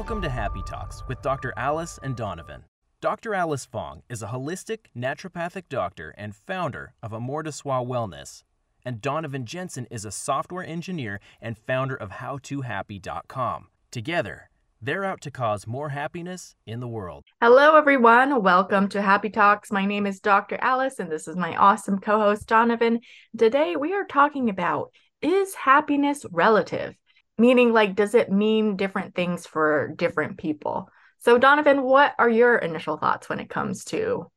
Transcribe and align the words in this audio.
Welcome 0.00 0.22
to 0.22 0.30
Happy 0.30 0.62
Talks 0.62 1.06
with 1.08 1.20
Dr. 1.20 1.52
Alice 1.58 2.00
and 2.02 2.16
Donovan. 2.16 2.64
Dr. 3.02 3.34
Alice 3.34 3.66
Fong 3.66 4.02
is 4.08 4.22
a 4.22 4.28
holistic 4.28 4.86
naturopathic 4.96 5.64
doctor 5.68 6.14
and 6.16 6.34
founder 6.34 6.94
of 7.02 7.12
Amor 7.12 7.42
de 7.42 7.52
Soi 7.52 7.84
Wellness. 7.84 8.42
And 8.82 9.02
Donovan 9.02 9.44
Jensen 9.44 9.86
is 9.90 10.06
a 10.06 10.10
software 10.10 10.64
engineer 10.64 11.20
and 11.42 11.58
founder 11.58 11.94
of 11.94 12.12
HowToHappy.com. 12.12 13.66
Together, 13.90 14.48
they're 14.80 15.04
out 15.04 15.20
to 15.20 15.30
cause 15.30 15.66
more 15.66 15.90
happiness 15.90 16.54
in 16.64 16.80
the 16.80 16.88
world. 16.88 17.24
Hello, 17.42 17.76
everyone. 17.76 18.42
Welcome 18.42 18.88
to 18.88 19.02
Happy 19.02 19.28
Talks. 19.28 19.70
My 19.70 19.84
name 19.84 20.06
is 20.06 20.18
Dr. 20.18 20.56
Alice, 20.62 20.98
and 20.98 21.12
this 21.12 21.28
is 21.28 21.36
my 21.36 21.54
awesome 21.56 21.98
co 21.98 22.18
host, 22.18 22.46
Donovan. 22.46 23.00
Today, 23.36 23.76
we 23.76 23.92
are 23.92 24.06
talking 24.06 24.48
about 24.48 24.92
is 25.20 25.54
happiness 25.54 26.24
relative? 26.30 26.94
Meaning, 27.40 27.72
like, 27.72 27.96
does 27.96 28.14
it 28.14 28.30
mean 28.30 28.76
different 28.76 29.14
things 29.14 29.46
for 29.46 29.94
different 29.96 30.36
people? 30.36 30.90
So, 31.20 31.38
Donovan, 31.38 31.80
what 31.80 32.14
are 32.18 32.28
your 32.28 32.58
initial 32.58 32.98
thoughts 32.98 33.30
when 33.30 33.40
it 33.40 33.48
comes 33.48 33.84
to 33.86 34.30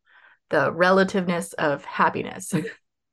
the 0.49 0.71
relativeness 0.71 1.51
of 1.51 1.83
happiness? 1.83 2.53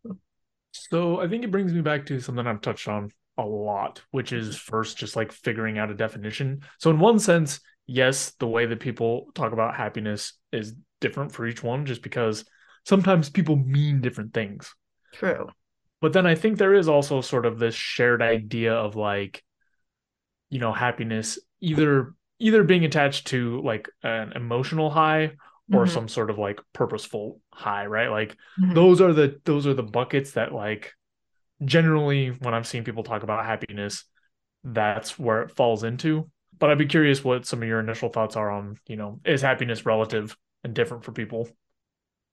so, 0.70 1.20
I 1.20 1.26
think 1.26 1.42
it 1.42 1.50
brings 1.50 1.72
me 1.72 1.80
back 1.80 2.06
to 2.06 2.20
something 2.20 2.46
I've 2.46 2.60
touched 2.60 2.86
on 2.86 3.10
a 3.36 3.42
lot, 3.42 4.00
which 4.12 4.32
is 4.32 4.50
mm-hmm. 4.50 4.70
first 4.70 4.96
just 4.96 5.16
like 5.16 5.32
figuring 5.32 5.76
out 5.76 5.90
a 5.90 5.94
definition. 5.94 6.60
So, 6.78 6.90
in 6.90 7.00
one 7.00 7.18
sense, 7.18 7.60
yes, 7.88 8.30
the 8.38 8.46
way 8.46 8.66
that 8.66 8.78
people 8.78 9.32
talk 9.34 9.52
about 9.52 9.74
happiness 9.74 10.34
is 10.52 10.76
different 11.00 11.32
for 11.32 11.48
each 11.48 11.64
one, 11.64 11.84
just 11.84 12.02
because 12.02 12.44
sometimes 12.84 13.28
people 13.28 13.56
mean 13.56 14.02
different 14.02 14.34
things. 14.34 14.72
True. 15.14 15.48
But 16.00 16.12
then 16.12 16.28
I 16.28 16.36
think 16.36 16.58
there 16.58 16.74
is 16.74 16.88
also 16.88 17.20
sort 17.22 17.44
of 17.44 17.58
this 17.58 17.74
shared 17.74 18.22
idea 18.22 18.72
of 18.72 18.94
like, 18.94 19.42
you 20.50 20.58
know, 20.58 20.72
happiness 20.72 21.38
either 21.60 22.14
either 22.38 22.64
being 22.64 22.84
attached 22.84 23.28
to 23.28 23.60
like 23.62 23.88
an 24.02 24.32
emotional 24.32 24.90
high 24.90 25.32
or 25.72 25.84
mm-hmm. 25.84 25.94
some 25.94 26.08
sort 26.08 26.30
of 26.30 26.38
like 26.38 26.60
purposeful 26.72 27.40
high, 27.52 27.86
right? 27.86 28.08
Like 28.08 28.36
mm-hmm. 28.60 28.74
those 28.74 29.00
are 29.00 29.12
the 29.12 29.40
those 29.44 29.66
are 29.66 29.74
the 29.74 29.82
buckets 29.82 30.32
that 30.32 30.52
like 30.52 30.94
generally 31.64 32.28
when 32.30 32.54
I'm 32.54 32.64
seeing 32.64 32.84
people 32.84 33.04
talk 33.04 33.22
about 33.22 33.44
happiness, 33.44 34.04
that's 34.64 35.18
where 35.18 35.42
it 35.42 35.52
falls 35.52 35.84
into. 35.84 36.28
But 36.58 36.70
I'd 36.70 36.78
be 36.78 36.86
curious 36.86 37.24
what 37.24 37.46
some 37.46 37.62
of 37.62 37.68
your 37.68 37.80
initial 37.80 38.10
thoughts 38.10 38.36
are 38.36 38.50
on, 38.50 38.76
you 38.86 38.96
know, 38.96 39.20
is 39.24 39.42
happiness 39.42 39.86
relative 39.86 40.36
and 40.64 40.74
different 40.74 41.04
for 41.04 41.12
people? 41.12 41.48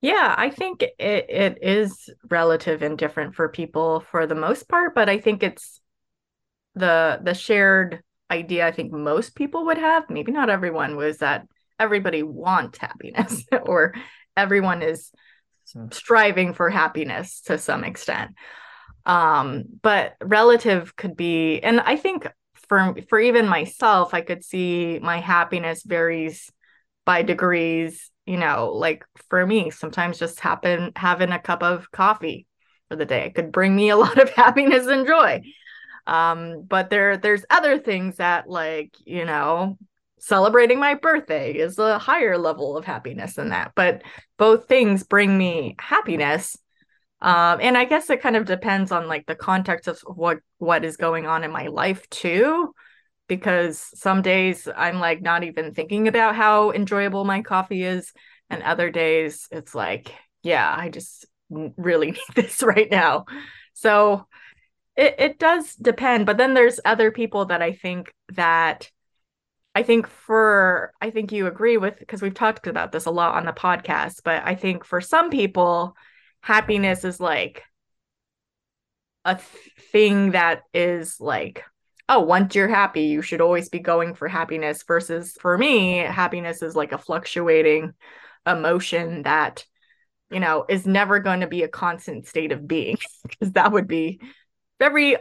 Yeah, 0.02 0.36
I 0.38 0.50
think 0.50 0.84
it, 0.84 0.96
it 1.00 1.58
is 1.62 2.10
relative 2.30 2.82
and 2.82 2.98
different 2.98 3.36
for 3.36 3.50
people 3.50 4.02
for 4.12 4.28
the 4.28 4.36
most 4.36 4.68
part, 4.68 4.94
but 4.94 5.10
I 5.10 5.20
think 5.20 5.44
it's 5.44 5.82
the 6.76 7.20
the 7.24 7.34
shared 7.34 8.04
idea 8.30 8.68
I 8.68 8.72
think 8.72 8.92
most 8.92 9.36
people 9.36 9.66
would 9.66 9.78
have, 9.78 10.10
maybe 10.10 10.32
not 10.32 10.50
everyone, 10.50 10.96
was 10.96 11.20
that 11.20 11.48
everybody 11.80 12.24
wants 12.24 12.78
happiness 12.78 13.46
or 13.64 13.94
everyone 14.36 14.82
is 14.82 15.12
striving 15.92 16.54
for 16.54 16.70
happiness 16.70 17.42
to 17.42 17.58
some 17.58 17.84
extent. 17.84 18.32
Um, 19.06 19.64
but 19.82 20.16
relative 20.22 20.96
could 20.96 21.16
be, 21.16 21.60
and 21.60 21.80
I 21.80 21.96
think 21.96 22.28
for 22.68 22.96
for 23.10 23.20
even 23.20 23.48
myself, 23.48 24.14
I 24.14 24.22
could 24.22 24.44
see 24.44 25.00
my 25.00 25.20
happiness 25.20 25.84
varies 25.84 26.52
by 27.06 27.22
degrees. 27.22 28.12
You 28.26 28.38
know, 28.38 28.74
like 28.74 29.06
for 29.30 29.46
me, 29.46 29.70
sometimes 29.70 30.20
just 30.20 30.42
happen 30.42 30.92
having 30.96 31.32
a 31.32 31.40
cup 31.40 31.64
of 31.64 31.90
coffee 31.92 32.46
for 32.90 32.96
the 32.96 33.06
day 33.06 33.30
could 33.30 33.52
bring 33.52 33.76
me 33.76 33.90
a 33.90 33.98
lot 33.98 34.20
of 34.20 34.30
happiness 34.36 34.88
and 34.88 35.08
joy. 35.08 35.42
Um, 36.08 36.64
but 36.68 36.90
there 36.90 37.18
there's 37.18 37.46
other 37.50 37.78
things 37.78 38.18
that 38.18 38.50
like, 38.50 38.96
you 39.06 39.26
know, 39.26 39.78
celebrating 40.20 40.80
my 40.80 40.96
birthday 40.96 41.54
is 41.54 41.78
a 41.78 42.00
higher 42.00 42.38
level 42.38 42.78
of 42.78 42.86
happiness 42.86 43.36
than 43.36 43.50
that. 43.50 43.74
But 43.76 44.02
both 44.38 44.68
things 44.68 45.04
bring 45.04 45.38
me 45.38 45.76
happiness 45.80 46.58
um 47.22 47.60
and 47.62 47.78
i 47.78 47.86
guess 47.86 48.10
it 48.10 48.22
kind 48.22 48.36
of 48.36 48.46
depends 48.46 48.92
on 48.92 49.08
like 49.08 49.26
the 49.26 49.36
context 49.36 49.88
of 49.88 50.00
what 50.02 50.40
what 50.60 50.86
is 50.86 50.98
going 50.98 51.26
on 51.26 51.44
in 51.44 51.52
my 51.52 51.68
life 51.68 52.08
too 52.10 52.72
because 53.28 53.80
some 53.96 54.22
days 54.22 54.68
i'm 54.76 55.00
like 55.00 55.22
not 55.22 55.44
even 55.44 55.74
thinking 55.74 56.08
about 56.08 56.36
how 56.36 56.72
enjoyable 56.72 57.26
my 57.26 57.42
coffee 57.42 57.84
is 57.84 58.12
and 58.50 58.62
other 58.62 58.92
days 58.92 59.48
it's 59.52 59.74
like 59.74 60.14
yeah 60.44 60.74
i 60.78 60.90
just 60.90 61.26
really 61.50 62.12
need 62.12 62.20
this 62.36 62.62
right 62.62 62.92
now 62.92 63.26
so 63.74 64.28
it, 64.98 65.16
it 65.20 65.40
does 65.40 65.76
depend 65.76 66.26
but 66.26 66.38
then 66.38 66.54
there's 66.54 66.80
other 66.84 67.12
people 67.12 67.46
that 67.46 67.62
i 67.62 67.72
think 67.72 68.14
that 68.34 68.90
i 69.76 69.84
think 69.84 70.08
for 70.08 70.92
i 71.00 71.10
think 71.10 71.32
you 71.32 71.48
agree 71.48 71.78
with 71.78 71.98
because 72.00 72.22
we've 72.22 72.34
talked 72.34 72.68
about 72.68 72.92
this 72.92 73.06
a 73.06 73.12
lot 73.12 73.36
on 73.36 73.46
the 73.46 73.54
podcast 73.54 74.22
but 74.26 74.42
i 74.46 74.56
think 74.56 74.84
for 74.84 75.00
some 75.00 75.30
people 75.30 75.96
happiness 76.42 77.06
is 77.06 77.20
like 77.20 77.64
a 79.24 79.38
thing 79.92 80.32
that 80.32 80.64
is 80.74 81.20
like 81.20 81.64
oh 82.10 82.22
once 82.22 82.56
you're 82.56 82.68
happy 82.68 83.04
you 83.04 83.22
should 83.22 83.42
always 83.42 83.70
be 83.70 83.80
going 83.80 84.16
for 84.16 84.28
happiness 84.28 84.84
versus 84.88 85.38
for 85.40 85.58
me 85.58 85.98
happiness 85.98 86.62
is 86.62 86.76
like 86.76 86.92
a 86.92 86.98
fluctuating 86.98 87.94
emotion 88.48 89.24
that 89.24 89.66
you 90.32 90.40
know 90.40 90.66
is 90.70 90.88
never 90.88 91.20
going 91.20 91.42
to 91.42 91.48
be 91.48 91.64
a 91.64 91.68
constant 91.68 92.26
state 92.26 92.54
of 92.54 92.68
being 92.68 92.98
because 93.28 93.52
that 93.52 93.74
would 93.74 93.88
be 93.88 94.22
very 94.80 95.18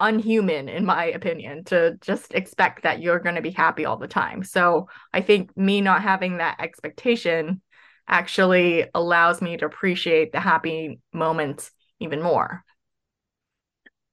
unhuman 0.00 0.68
in 0.68 0.84
my 0.84 1.06
opinion 1.06 1.64
to 1.64 1.98
just 2.00 2.32
expect 2.32 2.84
that 2.84 3.00
you're 3.00 3.18
going 3.18 3.34
to 3.34 3.42
be 3.42 3.50
happy 3.50 3.84
all 3.84 3.96
the 3.96 4.06
time 4.06 4.44
so 4.44 4.88
i 5.12 5.20
think 5.20 5.56
me 5.56 5.80
not 5.80 6.02
having 6.02 6.36
that 6.36 6.56
expectation 6.60 7.60
actually 8.08 8.86
allows 8.94 9.42
me 9.42 9.56
to 9.56 9.66
appreciate 9.66 10.32
the 10.32 10.40
happy 10.40 10.98
moments 11.12 11.70
even 12.00 12.22
more. 12.22 12.64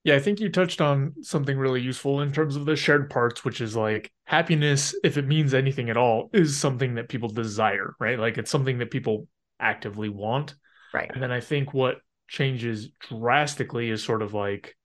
Yeah, 0.04 0.16
I 0.16 0.20
think 0.20 0.40
you 0.40 0.50
touched 0.50 0.82
on 0.82 1.14
something 1.22 1.58
really 1.58 1.82
useful 1.82 2.22
in 2.22 2.32
terms 2.32 2.56
of 2.56 2.66
the 2.66 2.76
shared 2.76 3.10
parts, 3.10 3.44
which 3.44 3.60
is 3.60 3.76
like 3.76 4.12
happiness, 4.26 4.94
if 5.04 5.18
it 5.18 5.26
means 5.26 5.54
anything 5.54 5.90
at 5.90 5.98
all, 5.98 6.30
is 6.32 6.56
something 6.56 6.96
that 6.96 7.10
people 7.10 7.30
desire, 7.30 7.96
right? 8.00 8.20
Like 8.20 8.38
it's 8.38 8.52
something 8.52 8.78
that 8.80 8.92
people 8.92 9.28
actively 9.60 10.10
want. 10.10 10.54
Right. 10.94 11.10
And 11.12 11.24
then 11.24 11.32
I 11.32 11.40
think 11.40 11.74
what 11.74 11.98
changes 12.28 12.90
drastically 13.10 13.90
is 13.90 14.04
sort 14.04 14.22
of 14.22 14.34
like 14.34 14.76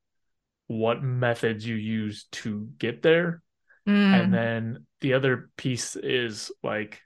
what 0.67 1.03
methods 1.03 1.67
you 1.67 1.75
use 1.75 2.27
to 2.33 2.69
get 2.79 3.03
there. 3.03 3.43
Mm. 3.89 4.23
And 4.23 4.35
then 4.35 4.87
the 5.01 5.15
other 5.15 5.51
piece 5.57 5.97
is 5.97 6.53
like 6.63 7.01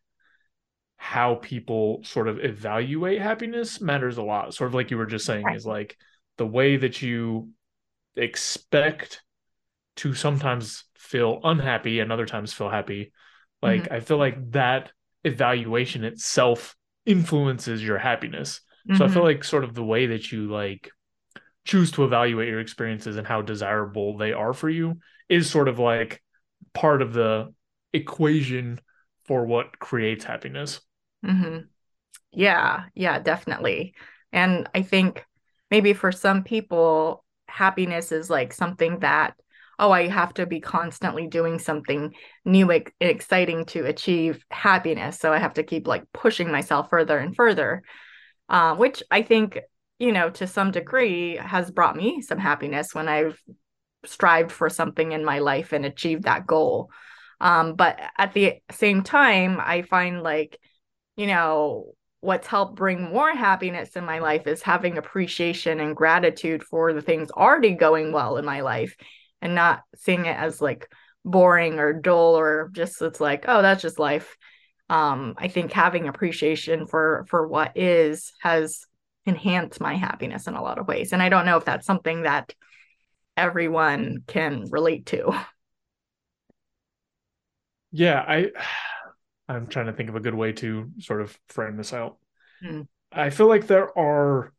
how 0.97 1.37
people 1.37 2.01
sort 2.05 2.29
of 2.29 2.43
evaluate 2.45 3.21
happiness 3.21 3.81
matters 3.81 4.17
a 4.17 4.23
lot. 4.23 4.55
Sort 4.55 4.69
of 4.69 4.75
like 4.75 4.91
you 4.91 4.99
were 4.99 5.07
just 5.07 5.27
saying, 5.27 5.45
is 5.55 5.67
like 5.67 5.97
the 6.39 6.47
way 6.47 6.77
that 6.77 7.03
you 7.03 7.51
expect 8.17 9.23
to 9.97 10.15
sometimes 10.15 10.85
feel 10.97 11.41
unhappy 11.45 12.01
and 12.01 12.11
other 12.11 12.27
times 12.27 12.53
feel 12.53 12.71
happy. 12.71 13.13
Like 13.63 13.83
mm-hmm. 13.83 13.95
I 13.95 14.01
feel 14.01 14.19
like 14.19 14.51
that 14.53 14.91
evaluation 15.25 16.05
itself 16.05 16.77
influences 17.07 17.83
your 17.83 17.99
happiness. 17.99 18.61
Mm-hmm. 18.89 18.97
So 18.97 19.05
I 19.05 19.09
feel 19.09 19.17
mm-hmm. 19.19 19.27
like 19.27 19.45
sort 19.45 19.65
of 19.65 19.75
the 19.75 19.85
way 19.85 20.07
that 20.07 20.31
you 20.33 20.51
like 20.51 20.91
choose 21.65 21.91
to 21.93 22.05
evaluate 22.05 22.49
your 22.49 22.61
experiences 22.61 23.17
and 23.17 23.27
how 23.27 23.43
desirable 23.43 24.19
they 24.19 24.33
are 24.33 24.53
for 24.53 24.69
you 24.69 24.99
is 25.29 25.51
sort 25.51 25.69
of 25.69 25.79
like 25.79 26.23
part 26.75 27.01
of 27.01 27.13
the 27.13 27.53
equation 27.93 28.81
for 29.25 29.47
what 29.47 29.79
creates 29.79 30.25
happiness. 30.25 30.81
Mm-hmm. 31.25 31.61
Yeah, 32.33 32.85
yeah, 32.95 33.19
definitely. 33.21 33.95
And 34.33 34.69
I 34.75 34.83
think 34.83 35.25
maybe 35.71 35.93
for 35.93 36.13
some 36.13 36.43
people, 36.43 37.25
happiness 37.47 38.11
is 38.13 38.29
like 38.29 38.53
something 38.53 38.99
that, 38.99 39.35
oh, 39.79 39.91
I 39.91 40.09
have 40.09 40.35
to 40.35 40.47
be 40.47 40.61
constantly 40.61 41.27
doing 41.29 41.59
something 41.59 42.13
new 42.45 42.71
and 42.71 42.91
exciting 43.01 43.65
to 43.67 43.87
achieve 43.87 44.45
happiness. 44.51 45.19
So 45.19 45.33
I 45.33 45.39
have 45.39 45.55
to 45.55 45.63
keep 45.63 45.87
like 45.87 46.05
pushing 46.13 46.51
myself 46.51 46.91
further 46.91 47.17
and 47.17 47.35
further, 47.35 47.83
uh, 48.49 48.77
which 48.77 49.03
I 49.11 49.23
think, 49.23 49.59
you 49.99 50.13
know, 50.13 50.31
to 50.31 50.47
some 50.47 50.71
degree 50.71 51.37
has 51.37 51.71
brought 51.71 51.97
me 51.97 52.21
some 52.21 52.39
happiness 52.39 52.95
when 52.95 53.09
I've 53.09 53.41
strived 54.05 54.53
for 54.53 54.69
something 54.69 55.13
in 55.13 55.25
my 55.25 55.39
life 55.39 55.73
and 55.73 55.85
achieved 55.85 56.25
that 56.25 56.47
goal. 56.47 56.91
Um, 57.41 57.75
but 57.75 58.01
at 58.17 58.33
the 58.33 58.55
same 58.71 59.03
time, 59.03 59.59
I 59.61 59.83
find 59.83 60.23
like, 60.23 60.59
you 61.17 61.27
know, 61.27 61.95
what's 62.21 62.47
helped 62.47 62.77
bring 62.77 63.03
more 63.03 63.31
happiness 63.31 63.97
in 63.97 64.05
my 64.05 64.19
life 64.19 64.47
is 64.47 64.63
having 64.63 64.97
appreciation 64.97 65.79
and 65.79 65.95
gratitude 65.95 66.63
for 66.63 66.93
the 66.93 67.03
things 67.03 67.31
already 67.31 67.73
going 67.73 68.13
well 68.13 68.39
in 68.39 68.45
my 68.47 68.63
life 68.63 68.97
and 69.43 69.55
not 69.55 69.83
seeing 69.95 70.25
it 70.25 70.37
as 70.37 70.61
like 70.61 70.91
boring 71.25 71.79
or 71.79 71.93
dull 71.93 72.39
or 72.39 72.71
just 72.73 73.01
it's 73.03 73.21
like 73.21 73.45
oh 73.47 73.61
that's 73.61 73.83
just 73.83 73.99
life 73.99 74.37
um 74.91 75.35
i 75.39 75.49
think 75.49 75.73
having 75.73 76.09
appreciation 76.09 76.87
for 76.87 77.25
for 77.29 77.47
what 77.47 77.77
is 77.77 78.33
has 78.41 78.87
enhanced 79.27 79.81
my 79.81 79.95
happiness 79.95 80.47
in 80.47 80.55
a 80.55 80.63
lot 80.63 80.79
of 80.79 80.87
ways 80.87 81.13
and 81.13 81.23
i 81.23 81.29
don't 81.29 81.47
know 81.47 81.57
if 81.57 81.65
that's 81.65 81.87
something 81.87 82.23
that 82.23 82.55
everyone 83.37 84.23
can 84.27 84.65
relate 84.71 85.07
to 85.07 85.33
Yeah, 87.95 88.25
I 88.27 88.51
I'm 89.49 89.67
trying 89.69 89.87
to 89.87 89.93
think 89.93 90.09
of 90.09 90.17
a 90.17 90.21
good 90.21 90.35
way 90.35 90.53
to 90.53 90.91
sort 90.99 91.21
of 91.21 91.39
frame 91.49 91.77
this 91.77 91.93
out. 91.93 92.17
Mm. 92.65 92.89
I 93.13 93.31
feel 93.31 93.47
like 93.47 93.67
there 93.67 93.97
are 93.97 94.53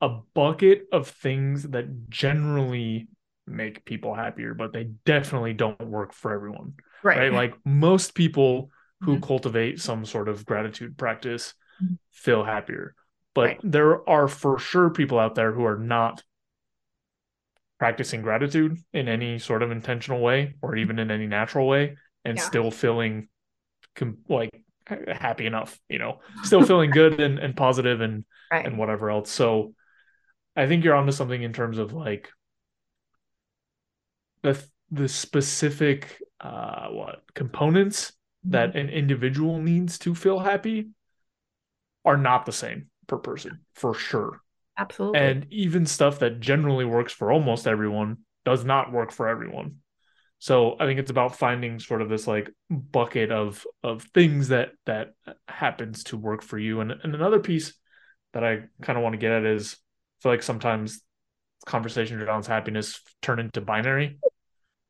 a 0.00 0.08
bucket 0.34 0.86
of 0.92 1.08
things 1.08 1.64
that 1.64 2.08
generally 2.08 3.08
make 3.46 3.84
people 3.84 4.14
happier, 4.14 4.54
but 4.54 4.72
they 4.72 4.84
definitely 5.04 5.52
don't 5.52 5.80
work 5.80 6.14
for 6.14 6.32
everyone. 6.32 6.74
Right. 7.02 7.18
right? 7.18 7.32
Like 7.40 7.54
most 7.64 8.14
people 8.14 8.70
who 9.00 9.14
mm-hmm. 9.14 9.24
cultivate 9.24 9.80
some 9.80 10.04
sort 10.04 10.28
of 10.28 10.44
gratitude 10.44 10.96
practice 10.96 11.54
mm-hmm. 11.82 11.94
feel 12.10 12.44
happier. 12.44 12.94
But 13.34 13.46
right. 13.46 13.60
there 13.62 14.08
are 14.08 14.28
for 14.28 14.58
sure 14.58 14.90
people 14.90 15.18
out 15.18 15.34
there 15.34 15.52
who 15.52 15.64
are 15.64 15.78
not 15.78 16.22
practicing 17.78 18.20
gratitude 18.20 18.78
in 18.92 19.08
any 19.08 19.38
sort 19.38 19.62
of 19.62 19.70
intentional 19.70 20.20
way 20.20 20.54
or 20.60 20.76
even 20.76 20.98
in 20.98 21.10
any 21.10 21.26
natural 21.26 21.66
way 21.66 21.96
and 22.24 22.36
yeah. 22.36 22.42
still 22.42 22.70
feeling 22.70 23.28
com- 23.94 24.18
like 24.28 24.50
happy 24.86 25.46
enough, 25.46 25.78
you 25.88 25.98
know, 25.98 26.20
still 26.42 26.62
feeling 26.62 26.90
good 26.90 27.20
and, 27.20 27.38
and 27.38 27.56
positive 27.56 28.00
and 28.00 28.24
right. 28.52 28.66
and 28.66 28.76
whatever 28.76 29.10
else. 29.10 29.30
So 29.30 29.74
I 30.56 30.66
think 30.66 30.84
you're 30.84 30.94
onto 30.94 31.12
something 31.12 31.42
in 31.42 31.52
terms 31.52 31.78
of 31.78 31.92
like 31.92 32.28
the 34.42 34.62
the 34.90 35.08
specific 35.08 36.20
uh 36.40 36.88
what 36.88 37.22
components. 37.34 38.12
That 38.44 38.70
mm-hmm. 38.70 38.78
an 38.78 38.88
individual 38.88 39.58
needs 39.60 39.98
to 39.98 40.14
feel 40.14 40.38
happy 40.38 40.88
are 42.04 42.16
not 42.16 42.46
the 42.46 42.52
same 42.52 42.86
per 43.06 43.18
person 43.18 43.60
for 43.74 43.94
sure. 43.94 44.40
Absolutely. 44.78 45.20
And 45.20 45.46
even 45.50 45.84
stuff 45.84 46.20
that 46.20 46.40
generally 46.40 46.84
works 46.84 47.12
for 47.12 47.30
almost 47.30 47.66
everyone 47.66 48.18
does 48.44 48.64
not 48.64 48.92
work 48.92 49.12
for 49.12 49.28
everyone. 49.28 49.76
So 50.38 50.76
I 50.80 50.86
think 50.86 50.98
it's 50.98 51.10
about 51.10 51.36
finding 51.36 51.78
sort 51.78 52.00
of 52.00 52.08
this 52.08 52.26
like 52.26 52.50
bucket 52.70 53.30
of 53.30 53.66
of 53.82 54.04
things 54.14 54.48
that 54.48 54.70
that 54.86 55.12
happens 55.46 56.04
to 56.04 56.16
work 56.16 56.42
for 56.42 56.58
you. 56.58 56.80
And 56.80 56.92
and 56.92 57.14
another 57.14 57.40
piece 57.40 57.74
that 58.32 58.42
I 58.42 58.62
kind 58.80 58.96
of 58.96 59.02
want 59.02 59.12
to 59.12 59.18
get 59.18 59.32
at 59.32 59.44
is 59.44 59.74
I 59.74 60.22
feel 60.22 60.32
like 60.32 60.42
sometimes 60.42 61.02
conversations 61.66 62.22
around 62.22 62.46
happiness 62.46 63.02
turn 63.20 63.38
into 63.38 63.60
binary 63.60 64.18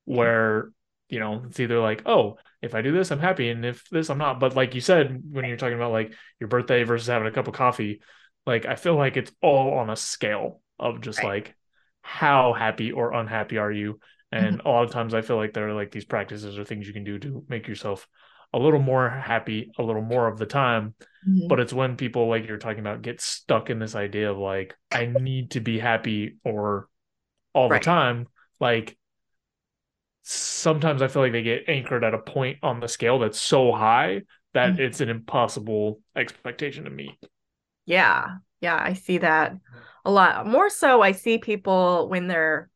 where 0.05 0.71
you 1.11 1.19
know 1.19 1.43
it's 1.47 1.61
either 1.61 1.81
like 1.81 2.03
oh 2.07 2.37
if 2.63 2.75
i 2.75 2.81
do 2.81 2.93
this 2.93 3.11
i'm 3.11 3.19
happy 3.19 3.51
and 3.51 3.65
if 3.65 3.89
this 3.91 4.09
i'm 4.09 4.19
not 4.19 4.41
but 4.41 4.57
like 4.57 4.75
you 4.75 4.81
said 4.81 5.23
when 5.31 5.45
you're 5.45 5.57
talking 5.57 5.75
about 5.75 5.93
like 5.93 6.15
your 6.39 6.49
birthday 6.49 6.85
versus 6.85 7.09
having 7.09 7.29
a 7.29 7.33
cup 7.33 7.49
of 7.49 7.55
coffee 7.55 8.01
like 8.47 8.65
i 8.65 8.77
feel 8.77 8.97
like 8.97 9.17
it's 9.17 9.33
all 9.43 9.75
on 9.75 9.91
a 9.91 9.97
scale 9.97 10.61
of 10.79 11.01
just 11.01 11.19
right. 11.19 11.27
like 11.27 11.55
how 12.01 12.53
happy 12.53 12.93
or 12.93 13.13
unhappy 13.13 13.59
are 13.59 13.73
you 13.73 14.01
and 14.33 14.59
mm-hmm. 14.59 14.67
a 14.67 14.71
lot 14.71 14.85
of 14.85 14.91
times 14.91 15.13
i 15.13 15.21
feel 15.21 15.37
like 15.37 15.53
there 15.53 15.69
are 15.69 15.75
like 15.75 15.91
these 15.91 16.05
practices 16.05 16.59
or 16.59 16.65
things 16.65 16.87
you 16.87 16.93
can 16.93 17.05
do 17.05 17.19
to 17.19 17.45
make 17.49 17.69
yourself 17.69 18.07
a 18.53 18.59
little 18.59 18.81
more 18.81 19.09
happy 19.09 19.71
a 19.79 19.83
little 19.83 20.03
more 20.03 20.27
of 20.27 20.39
the 20.39 20.47
time 20.47 20.95
mm-hmm. 21.29 21.49
but 21.49 21.61
it's 21.61 21.73
when 21.73 21.97
people 21.97 22.29
like 22.29 22.47
you're 22.47 22.57
talking 22.57 22.81
about 22.81 23.03
get 23.03 23.21
stuck 23.21 23.69
in 23.69 23.79
this 23.79 23.95
idea 23.95 24.31
of 24.31 24.39
like 24.39 24.75
i 24.91 25.07
need 25.07 25.53
to 25.53 25.61
be 25.61 25.79
happy 25.79 26.37
or 26.45 26.89
all 27.53 27.69
right. 27.69 27.81
the 27.81 27.85
time 27.85 28.27
like 28.61 28.97
sometimes 30.31 31.03
I 31.03 31.09
feel 31.09 31.23
like 31.23 31.33
they 31.33 31.43
get 31.43 31.69
anchored 31.69 32.05
at 32.05 32.15
a 32.15 32.19
point 32.19 32.59
on 32.63 32.81
the 32.81 32.89
scale 32.89 33.19
that's 33.19 33.41
so 33.41 33.73
high 33.73 34.23
that 34.55 34.73
mm-hmm. 34.73 34.83
it's 34.83 35.01
an 35.01 35.09
impossible 35.09 36.01
expectation 36.15 36.85
to 36.85 36.91
meet. 36.91 37.17
Yeah. 37.87 38.27
Yeah, 38.61 38.79
I 38.81 38.93
see 38.93 39.19
that 39.19 39.57
a 40.05 40.11
lot. 40.11 40.47
More 40.47 40.71
so 40.71 41.03
I 41.03 41.13
see 41.13 41.39
people 41.39 42.09
when 42.09 42.27
they're 42.27 42.69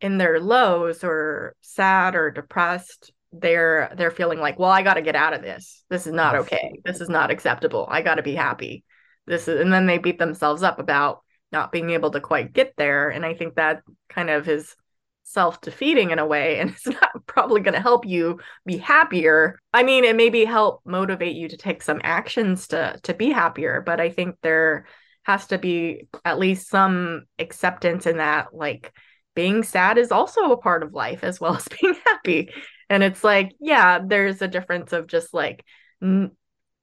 in 0.00 0.18
their 0.18 0.38
lows 0.38 1.02
or 1.02 1.56
sad 1.62 2.14
or 2.14 2.30
depressed, 2.30 3.12
they're 3.32 3.92
they're 3.96 4.10
feeling 4.10 4.38
like, 4.38 4.58
"Well, 4.58 4.70
I 4.70 4.82
got 4.82 4.94
to 4.94 5.02
get 5.02 5.16
out 5.16 5.32
of 5.32 5.42
this. 5.42 5.82
This 5.88 6.06
is 6.06 6.12
not 6.12 6.36
okay. 6.36 6.72
This 6.84 7.00
is 7.00 7.08
not 7.08 7.30
acceptable. 7.30 7.86
I 7.88 8.02
got 8.02 8.16
to 8.16 8.22
be 8.22 8.34
happy." 8.34 8.84
This 9.26 9.48
is 9.48 9.60
and 9.60 9.72
then 9.72 9.86
they 9.86 9.98
beat 9.98 10.18
themselves 10.18 10.62
up 10.62 10.78
about 10.78 11.22
not 11.50 11.72
being 11.72 11.90
able 11.90 12.10
to 12.10 12.20
quite 12.20 12.52
get 12.52 12.74
there, 12.76 13.08
and 13.08 13.24
I 13.24 13.34
think 13.34 13.54
that 13.54 13.82
kind 14.10 14.28
of 14.28 14.46
is 14.48 14.76
self-defeating 15.24 16.10
in 16.10 16.18
a 16.18 16.26
way 16.26 16.60
and 16.60 16.70
it's 16.76 16.86
not 16.86 17.26
probably 17.26 17.60
going 17.60 17.74
to 17.74 17.80
help 17.80 18.06
you 18.06 18.38
be 18.64 18.76
happier. 18.76 19.58
I 19.72 19.82
mean 19.82 20.04
it 20.04 20.16
maybe 20.16 20.44
help 20.44 20.80
motivate 20.84 21.36
you 21.36 21.48
to 21.48 21.56
take 21.56 21.82
some 21.82 22.00
actions 22.04 22.68
to 22.68 22.98
to 23.02 23.14
be 23.14 23.30
happier 23.30 23.82
but 23.84 24.00
i 24.00 24.10
think 24.10 24.36
there 24.42 24.86
has 25.24 25.46
to 25.48 25.58
be 25.58 26.06
at 26.24 26.38
least 26.38 26.68
some 26.68 27.22
acceptance 27.38 28.06
in 28.06 28.18
that 28.18 28.54
like 28.54 28.92
being 29.34 29.62
sad 29.62 29.98
is 29.98 30.12
also 30.12 30.52
a 30.52 30.56
part 30.56 30.82
of 30.82 30.92
life 30.92 31.24
as 31.24 31.40
well 31.40 31.56
as 31.56 31.68
being 31.80 31.94
happy. 32.06 32.50
And 32.88 33.02
it's 33.02 33.24
like 33.24 33.52
yeah 33.60 34.00
there's 34.06 34.40
a 34.42 34.48
difference 34.48 34.92
of 34.92 35.06
just 35.06 35.34
like 35.34 35.64
n- 36.02 36.32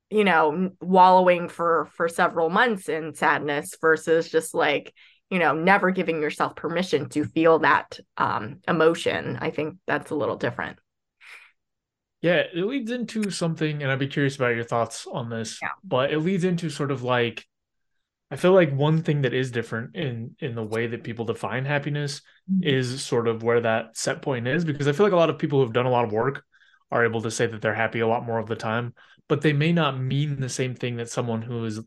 you 0.10 0.24
know 0.24 0.72
wallowing 0.82 1.48
for 1.48 1.88
for 1.94 2.10
several 2.10 2.50
months 2.50 2.90
in 2.90 3.14
sadness 3.14 3.76
versus 3.80 4.30
just 4.30 4.54
like 4.54 4.94
you 5.32 5.40
know 5.40 5.54
never 5.54 5.90
giving 5.90 6.22
yourself 6.22 6.56
permission 6.56 7.10
to 7.10 7.26
feel 7.26 7.60
that 7.60 8.00
um, 8.18 8.60
emotion 8.68 9.38
i 9.42 9.50
think 9.50 9.78
that's 9.88 10.12
a 10.12 10.16
little 10.16 10.36
different 10.36 10.78
yeah 12.22 12.44
it 12.54 12.66
leads 12.66 12.92
into 12.92 13.32
something 13.32 13.82
and 13.82 13.92
i'd 13.92 13.98
be 13.98 14.08
curious 14.08 14.36
about 14.36 14.56
your 14.56 14.66
thoughts 14.66 15.08
on 15.12 15.30
this 15.30 15.58
yeah. 15.62 15.70
but 15.84 16.12
it 16.12 16.20
leads 16.20 16.44
into 16.44 16.70
sort 16.70 16.92
of 16.92 17.02
like 17.02 17.48
i 18.30 18.36
feel 18.36 18.54
like 18.54 18.76
one 18.76 19.02
thing 19.02 19.22
that 19.22 19.34
is 19.34 19.50
different 19.50 19.96
in 19.96 20.36
in 20.40 20.54
the 20.54 20.64
way 20.64 20.86
that 20.86 21.04
people 21.04 21.26
define 21.26 21.66
happiness 21.66 22.22
mm-hmm. 22.52 22.68
is 22.68 23.04
sort 23.04 23.28
of 23.28 23.42
where 23.42 23.62
that 23.62 23.98
set 23.98 24.22
point 24.22 24.48
is 24.48 24.66
because 24.66 24.88
i 24.88 24.92
feel 24.92 25.06
like 25.06 25.14
a 25.14 25.18
lot 25.18 25.30
of 25.30 25.40
people 25.40 25.64
who've 25.64 25.74
done 25.74 25.88
a 25.88 25.92
lot 25.92 26.06
of 26.06 26.12
work 26.12 26.44
are 26.92 27.06
able 27.06 27.22
to 27.22 27.32
say 27.32 27.48
that 27.48 27.62
they're 27.62 27.74
happy 27.74 28.02
a 28.02 28.08
lot 28.08 28.26
more 28.26 28.38
of 28.38 28.48
the 28.48 28.56
time 28.56 28.94
but 29.30 29.40
they 29.40 29.54
may 29.54 29.72
not 29.72 29.98
mean 29.98 30.42
the 30.42 30.50
same 30.50 30.76
thing 30.76 30.98
that 30.98 31.10
someone 31.10 31.42
who 31.42 31.64
is 31.64 31.80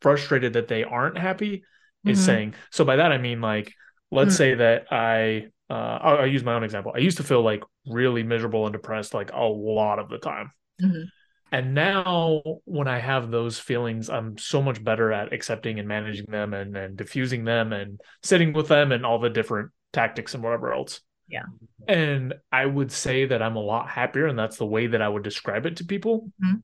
frustrated 0.00 0.54
that 0.54 0.66
they 0.66 0.82
aren't 0.82 1.16
happy 1.16 1.62
is 2.04 2.18
mm-hmm. 2.18 2.26
saying. 2.26 2.54
So 2.70 2.84
by 2.84 2.96
that 2.96 3.12
I 3.12 3.18
mean 3.18 3.40
like 3.40 3.72
let's 4.10 4.30
mm-hmm. 4.30 4.36
say 4.36 4.54
that 4.54 4.86
I 4.90 5.46
uh 5.70 5.98
I'll, 6.00 6.18
I'll, 6.18 6.26
use 6.26 6.44
my 6.44 6.54
own 6.54 6.64
example. 6.64 6.92
I 6.94 6.98
used 6.98 7.18
to 7.18 7.24
feel 7.24 7.42
like 7.42 7.62
really 7.86 8.22
miserable 8.22 8.66
and 8.66 8.72
depressed 8.72 9.14
like 9.14 9.32
a 9.32 9.44
lot 9.44 9.98
of 9.98 10.08
the 10.08 10.18
time. 10.18 10.52
Mm-hmm. 10.82 11.02
And 11.50 11.74
now 11.74 12.42
when 12.64 12.88
I 12.88 12.98
have 12.98 13.30
those 13.30 13.58
feelings, 13.58 14.10
I'm 14.10 14.36
so 14.36 14.60
much 14.60 14.82
better 14.82 15.12
at 15.12 15.32
accepting 15.32 15.78
and 15.78 15.88
managing 15.88 16.26
them 16.28 16.52
and, 16.52 16.76
and 16.76 16.96
diffusing 16.96 17.44
them 17.44 17.72
and 17.72 18.00
sitting 18.22 18.52
with 18.52 18.68
them 18.68 18.92
and 18.92 19.06
all 19.06 19.18
the 19.18 19.30
different 19.30 19.70
tactics 19.92 20.34
and 20.34 20.42
whatever 20.42 20.74
else. 20.74 21.00
Yeah. 21.26 21.44
And 21.86 22.34
I 22.52 22.66
would 22.66 22.92
say 22.92 23.26
that 23.26 23.42
I'm 23.42 23.56
a 23.56 23.60
lot 23.60 23.88
happier 23.88 24.26
and 24.26 24.38
that's 24.38 24.58
the 24.58 24.66
way 24.66 24.88
that 24.88 25.00
I 25.00 25.08
would 25.08 25.22
describe 25.22 25.64
it 25.64 25.76
to 25.76 25.84
people. 25.84 26.30
Mm-hmm. 26.42 26.56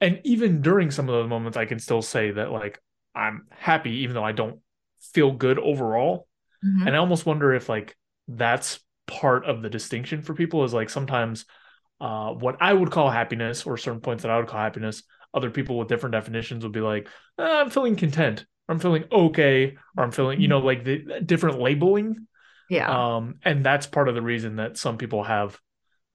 And 0.00 0.20
even 0.24 0.62
during 0.62 0.90
some 0.90 1.08
of 1.08 1.14
those 1.14 1.28
moments 1.28 1.56
I 1.56 1.64
can 1.64 1.78
still 1.78 2.02
say 2.02 2.30
that 2.32 2.52
like 2.52 2.80
I'm 3.16 3.46
happy 3.50 4.02
even 4.02 4.14
though 4.14 4.24
I 4.24 4.32
don't 4.32 4.60
feel 5.12 5.32
good 5.32 5.58
overall. 5.58 6.28
Mm-hmm. 6.64 6.86
And 6.86 6.96
I 6.96 6.98
almost 6.98 7.26
wonder 7.26 7.54
if 7.54 7.68
like 7.68 7.96
that's 8.28 8.78
part 9.06 9.44
of 9.44 9.62
the 9.62 9.70
distinction 9.70 10.22
for 10.22 10.34
people 10.34 10.64
is 10.64 10.74
like 10.74 10.90
sometimes 10.90 11.46
uh, 12.00 12.32
what 12.32 12.56
I 12.60 12.72
would 12.72 12.90
call 12.90 13.10
happiness 13.10 13.64
or 13.64 13.76
certain 13.76 14.00
points 14.00 14.22
that 14.22 14.30
I 14.30 14.36
would 14.36 14.48
call 14.48 14.60
happiness, 14.60 15.02
other 15.32 15.50
people 15.50 15.78
with 15.78 15.88
different 15.88 16.12
definitions 16.12 16.64
would 16.64 16.72
be 16.72 16.80
like, 16.80 17.08
eh, 17.38 17.42
I'm 17.42 17.70
feeling 17.70 17.96
content, 17.96 18.44
or 18.68 18.74
I'm 18.74 18.78
feeling 18.78 19.04
okay, 19.10 19.76
or 19.96 20.04
I'm 20.04 20.10
feeling, 20.10 20.40
you 20.40 20.48
know, 20.48 20.58
like 20.58 20.84
the 20.84 21.20
different 21.24 21.60
labeling. 21.60 22.26
Yeah. 22.68 23.16
Um, 23.16 23.36
and 23.44 23.64
that's 23.64 23.86
part 23.86 24.08
of 24.08 24.14
the 24.14 24.22
reason 24.22 24.56
that 24.56 24.76
some 24.76 24.98
people 24.98 25.22
have 25.22 25.58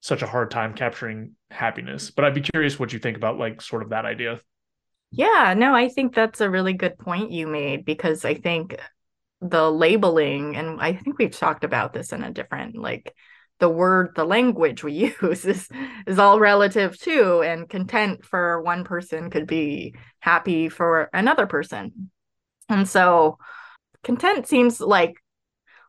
such 0.00 0.22
a 0.22 0.26
hard 0.26 0.50
time 0.50 0.74
capturing 0.74 1.32
happiness. 1.50 2.10
But 2.10 2.24
I'd 2.24 2.34
be 2.34 2.42
curious 2.42 2.78
what 2.78 2.92
you 2.92 2.98
think 2.98 3.16
about 3.16 3.38
like 3.38 3.62
sort 3.62 3.82
of 3.82 3.90
that 3.90 4.04
idea. 4.04 4.40
Yeah, 5.12 5.54
no, 5.56 5.74
I 5.74 5.88
think 5.88 6.14
that's 6.14 6.40
a 6.40 6.48
really 6.50 6.72
good 6.72 6.98
point 6.98 7.30
you 7.32 7.46
made 7.46 7.84
because 7.84 8.24
I 8.24 8.34
think 8.34 8.76
the 9.40 9.70
labeling, 9.70 10.56
and 10.56 10.80
I 10.80 10.94
think 10.94 11.18
we've 11.18 11.36
talked 11.36 11.64
about 11.64 11.92
this 11.92 12.12
in 12.12 12.22
a 12.22 12.32
different, 12.32 12.76
like 12.76 13.14
the 13.60 13.68
word, 13.68 14.12
the 14.16 14.24
language 14.24 14.82
we 14.82 15.14
use 15.22 15.44
is 15.44 15.68
is 16.06 16.18
all 16.18 16.40
relative 16.40 16.98
too. 16.98 17.42
And 17.42 17.68
content 17.68 18.24
for 18.24 18.62
one 18.62 18.84
person 18.84 19.30
could 19.30 19.46
be 19.46 19.94
happy 20.20 20.70
for 20.70 21.10
another 21.12 21.46
person. 21.46 22.10
And 22.70 22.88
so 22.88 23.38
content 24.04 24.46
seems 24.48 24.80
like 24.80 25.16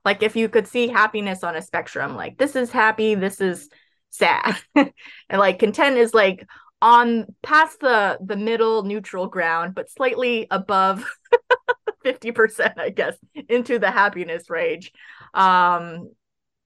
like 0.06 0.22
if 0.22 0.36
you 0.36 0.50
could 0.50 0.68
see 0.68 0.88
happiness 0.88 1.44
on 1.44 1.56
a 1.56 1.62
spectrum, 1.62 2.16
like 2.16 2.38
this 2.38 2.56
is 2.56 2.72
happy, 2.72 3.16
this 3.16 3.40
is 3.40 3.70
sad. 4.10 4.58
and 4.76 4.92
like 5.32 5.60
content 5.60 5.98
is 5.98 6.14
like 6.14 6.46
on 6.84 7.26
past 7.42 7.80
the 7.80 8.18
the 8.22 8.36
middle 8.36 8.84
neutral 8.84 9.28
ground 9.28 9.74
but 9.74 9.90
slightly 9.90 10.48
above 10.52 11.10
50% 12.06 12.78
i 12.78 12.90
guess 12.90 13.16
into 13.48 13.80
the 13.80 13.90
happiness 13.90 14.50
range. 14.50 14.92
Um 15.34 16.12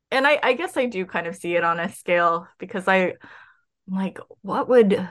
and 0.10 0.26
i 0.26 0.40
i 0.42 0.54
guess 0.54 0.76
i 0.76 0.88
do 0.88 1.06
kind 1.06 1.28
of 1.28 1.36
see 1.36 1.56
it 1.56 1.64
on 1.64 1.80
a 1.80 1.94
scale 1.94 2.48
because 2.58 2.88
i 2.88 3.14
like 3.88 4.18
what 4.42 4.68
would 4.68 5.08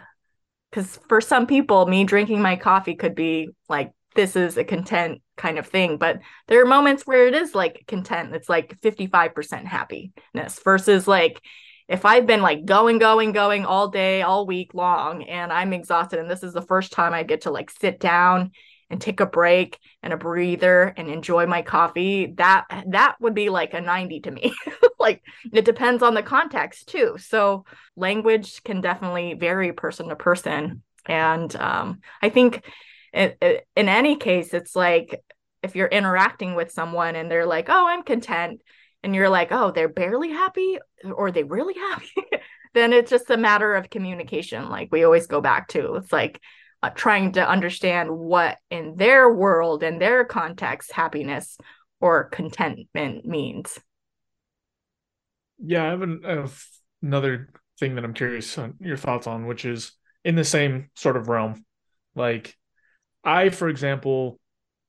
because 0.70 0.98
for 1.08 1.20
some 1.20 1.46
people 1.46 1.86
me 1.86 2.02
drinking 2.02 2.42
my 2.42 2.56
coffee 2.56 2.96
could 2.96 3.14
be 3.14 3.48
like 3.68 3.92
this 4.16 4.34
is 4.34 4.56
a 4.56 4.64
content 4.64 5.22
kind 5.36 5.58
of 5.58 5.68
thing 5.68 5.98
but 5.98 6.18
there 6.48 6.60
are 6.60 6.66
moments 6.66 7.06
where 7.06 7.28
it 7.28 7.34
is 7.34 7.54
like 7.54 7.84
content 7.86 8.34
it's 8.34 8.48
like 8.48 8.80
55% 8.80 9.66
happiness 9.66 10.58
versus 10.64 11.06
like 11.06 11.40
if 11.88 12.04
I've 12.04 12.26
been 12.26 12.42
like 12.42 12.64
going, 12.64 12.98
going, 12.98 13.32
going 13.32 13.64
all 13.64 13.88
day, 13.88 14.22
all 14.22 14.46
week 14.46 14.74
long, 14.74 15.22
and 15.24 15.52
I'm 15.52 15.72
exhausted, 15.72 16.18
and 16.18 16.30
this 16.30 16.42
is 16.42 16.52
the 16.52 16.62
first 16.62 16.92
time 16.92 17.14
I 17.14 17.22
get 17.22 17.42
to 17.42 17.50
like 17.50 17.70
sit 17.70 18.00
down 18.00 18.50
and 18.90 19.00
take 19.00 19.20
a 19.20 19.26
break 19.26 19.78
and 20.02 20.12
a 20.12 20.16
breather 20.16 20.94
and 20.96 21.08
enjoy 21.08 21.46
my 21.46 21.62
coffee, 21.62 22.34
that 22.36 22.66
that 22.88 23.16
would 23.20 23.34
be 23.34 23.48
like 23.48 23.74
a 23.74 23.80
90 23.80 24.20
to 24.20 24.30
me. 24.30 24.54
like 24.98 25.22
it 25.52 25.64
depends 25.64 26.02
on 26.02 26.14
the 26.14 26.22
context 26.22 26.88
too. 26.88 27.16
So 27.18 27.64
language 27.96 28.62
can 28.62 28.80
definitely 28.80 29.34
vary 29.34 29.72
person 29.72 30.08
to 30.08 30.16
person. 30.16 30.82
And 31.04 31.54
um, 31.56 32.00
I 32.22 32.30
think 32.30 32.64
in, 33.12 33.34
in 33.40 33.88
any 33.88 34.16
case, 34.16 34.54
it's 34.54 34.76
like 34.76 35.20
if 35.62 35.74
you're 35.74 35.88
interacting 35.88 36.54
with 36.54 36.70
someone 36.70 37.16
and 37.16 37.30
they're 37.30 37.46
like, 37.46 37.68
oh, 37.68 37.86
I'm 37.88 38.02
content, 38.02 38.60
and 39.06 39.14
you're 39.14 39.28
like, 39.28 39.52
oh, 39.52 39.70
they're 39.70 39.88
barely 39.88 40.30
happy 40.32 40.80
or 41.14 41.30
they 41.30 41.44
really 41.44 41.74
happy, 41.74 42.10
then 42.74 42.92
it's 42.92 43.08
just 43.08 43.30
a 43.30 43.36
matter 43.36 43.76
of 43.76 43.88
communication. 43.88 44.68
Like 44.68 44.88
we 44.90 45.04
always 45.04 45.28
go 45.28 45.40
back 45.40 45.68
to 45.68 45.94
it's 45.94 46.12
like 46.12 46.40
uh, 46.82 46.90
trying 46.90 47.30
to 47.34 47.48
understand 47.48 48.10
what 48.10 48.58
in 48.68 48.96
their 48.96 49.32
world 49.32 49.84
and 49.84 50.00
their 50.00 50.24
context 50.24 50.90
happiness 50.90 51.56
or 52.00 52.24
contentment 52.24 53.24
means. 53.24 53.78
Yeah, 55.64 55.84
I 55.84 55.90
have, 55.90 56.02
an, 56.02 56.22
I 56.26 56.30
have 56.32 56.64
another 57.00 57.50
thing 57.78 57.94
that 57.94 58.04
I'm 58.04 58.12
curious 58.12 58.58
on 58.58 58.74
your 58.80 58.96
thoughts 58.96 59.28
on, 59.28 59.46
which 59.46 59.64
is 59.64 59.92
in 60.24 60.34
the 60.34 60.42
same 60.42 60.90
sort 60.96 61.16
of 61.16 61.28
realm. 61.28 61.64
Like, 62.16 62.56
I, 63.22 63.50
for 63.50 63.68
example, 63.68 64.40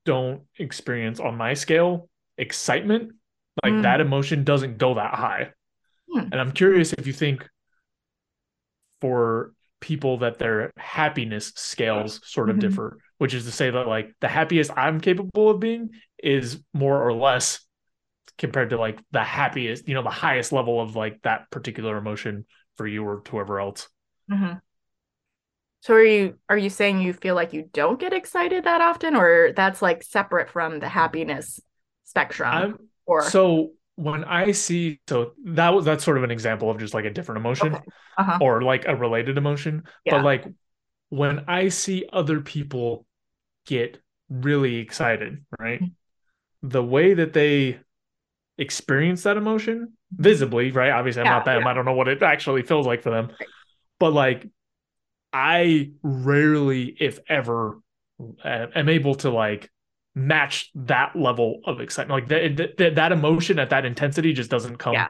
don't 0.06 0.42
experience 0.58 1.20
on 1.20 1.36
my 1.38 1.54
scale 1.54 2.10
excitement 2.40 3.14
like 3.64 3.74
mm. 3.74 3.82
that 3.84 4.02
emotion 4.02 4.44
doesn't 4.44 4.78
go 4.78 4.96
that 4.96 5.14
high. 5.14 5.52
Mm. 6.14 6.32
And 6.32 6.36
I'm 6.36 6.52
curious 6.52 6.94
if 6.94 7.08
you 7.08 7.14
think 7.14 7.48
for 9.02 9.54
people 9.80 10.20
that 10.20 10.40
their 10.40 10.72
happiness 10.78 11.54
scales 11.56 12.20
sort 12.24 12.50
of 12.50 12.56
mm-hmm. 12.56 12.70
differ, 12.70 12.98
which 13.18 13.34
is 13.34 13.46
to 13.46 13.52
say 13.52 13.70
that 13.70 13.88
like 13.88 14.14
the 14.22 14.28
happiest 14.28 14.72
I'm 14.76 15.00
capable 15.00 15.50
of 15.50 15.60
being 15.60 15.92
is 16.18 16.60
more 16.74 17.02
or 17.02 17.14
less 17.14 17.60
compared 18.38 18.72
to 18.72 18.78
like 18.78 19.00
the 19.12 19.24
happiest, 19.24 19.88
you 19.88 19.94
know, 19.94 20.04
the 20.04 20.10
highest 20.10 20.52
level 20.52 20.82
of 20.82 20.96
like 20.96 21.22
that 21.24 21.50
particular 21.52 21.98
emotion 21.98 22.46
for 22.76 22.88
you 22.88 23.04
or 23.04 23.22
whoever 23.30 23.60
else. 23.60 23.88
Mm-hmm. 24.32 24.58
So 25.82 25.94
are 25.94 26.04
you 26.04 26.38
are 26.50 26.58
you 26.58 26.70
saying 26.70 27.02
you 27.02 27.14
feel 27.14 27.36
like 27.36 27.54
you 27.54 27.70
don't 27.72 28.00
get 28.00 28.14
excited 28.14 28.64
that 28.64 28.82
often, 28.82 29.16
or 29.16 29.54
that's 29.56 29.82
like 29.82 30.04
separate 30.04 30.50
from 30.50 30.80
the 30.80 30.90
happiness 30.90 31.60
spectrum? 32.04 32.50
I'm, 32.52 32.90
or 33.08 33.24
so 33.24 33.72
when 33.96 34.24
I 34.24 34.52
see 34.52 35.00
so 35.08 35.32
that 35.46 35.74
was 35.74 35.86
that's 35.86 36.04
sort 36.04 36.18
of 36.18 36.24
an 36.24 36.30
example 36.30 36.70
of 36.70 36.78
just 36.78 36.94
like 36.94 37.06
a 37.06 37.10
different 37.10 37.40
emotion 37.40 37.74
okay. 37.74 37.84
uh-huh. 38.18 38.38
or 38.42 38.62
like 38.62 38.86
a 38.88 38.96
related 38.96 39.38
emotion. 39.38 39.84
Yeah. 40.06 40.18
But 40.18 40.26
like 40.26 40.46
when 41.10 41.46
I 41.48 41.70
see 41.70 42.06
other 42.14 42.42
people 42.42 43.08
get 43.66 44.00
really 44.30 44.76
excited, 44.76 45.44
right? 45.60 45.82
Mm-hmm. 45.82 46.68
The 46.68 46.84
way 46.84 47.16
that 47.16 47.34
they 47.34 47.80
experience 48.58 49.24
that 49.24 49.38
emotion 49.38 49.94
visibly, 50.12 50.72
right? 50.72 50.92
Obviously, 50.92 51.22
I'm 51.22 51.28
yeah, 51.28 51.32
not 51.32 51.46
them. 51.46 51.62
Yeah. 51.62 51.70
I 51.70 51.74
don't 51.74 51.86
know 51.86 51.94
what 51.94 52.08
it 52.08 52.22
actually 52.22 52.62
feels 52.64 52.86
like 52.86 53.02
for 53.02 53.10
them. 53.10 53.28
Right. 53.28 53.50
But 54.00 54.14
like 54.14 54.48
I 55.34 55.92
rarely, 56.04 56.96
if 57.00 57.20
ever, 57.28 57.80
am 58.44 58.90
able 58.90 59.16
to 59.16 59.30
like 59.30 59.70
match 60.18 60.72
that 60.74 61.16
level 61.16 61.62
of 61.66 61.80
excitement. 61.80 62.22
Like 62.22 62.30
that, 62.30 62.76
that, 62.78 62.96
that 62.96 63.12
emotion 63.12 63.60
at 63.60 63.70
that 63.70 63.86
intensity 63.86 64.34
just 64.34 64.50
doesn't 64.50 64.78
come 64.78 64.94
yeah. 64.94 65.10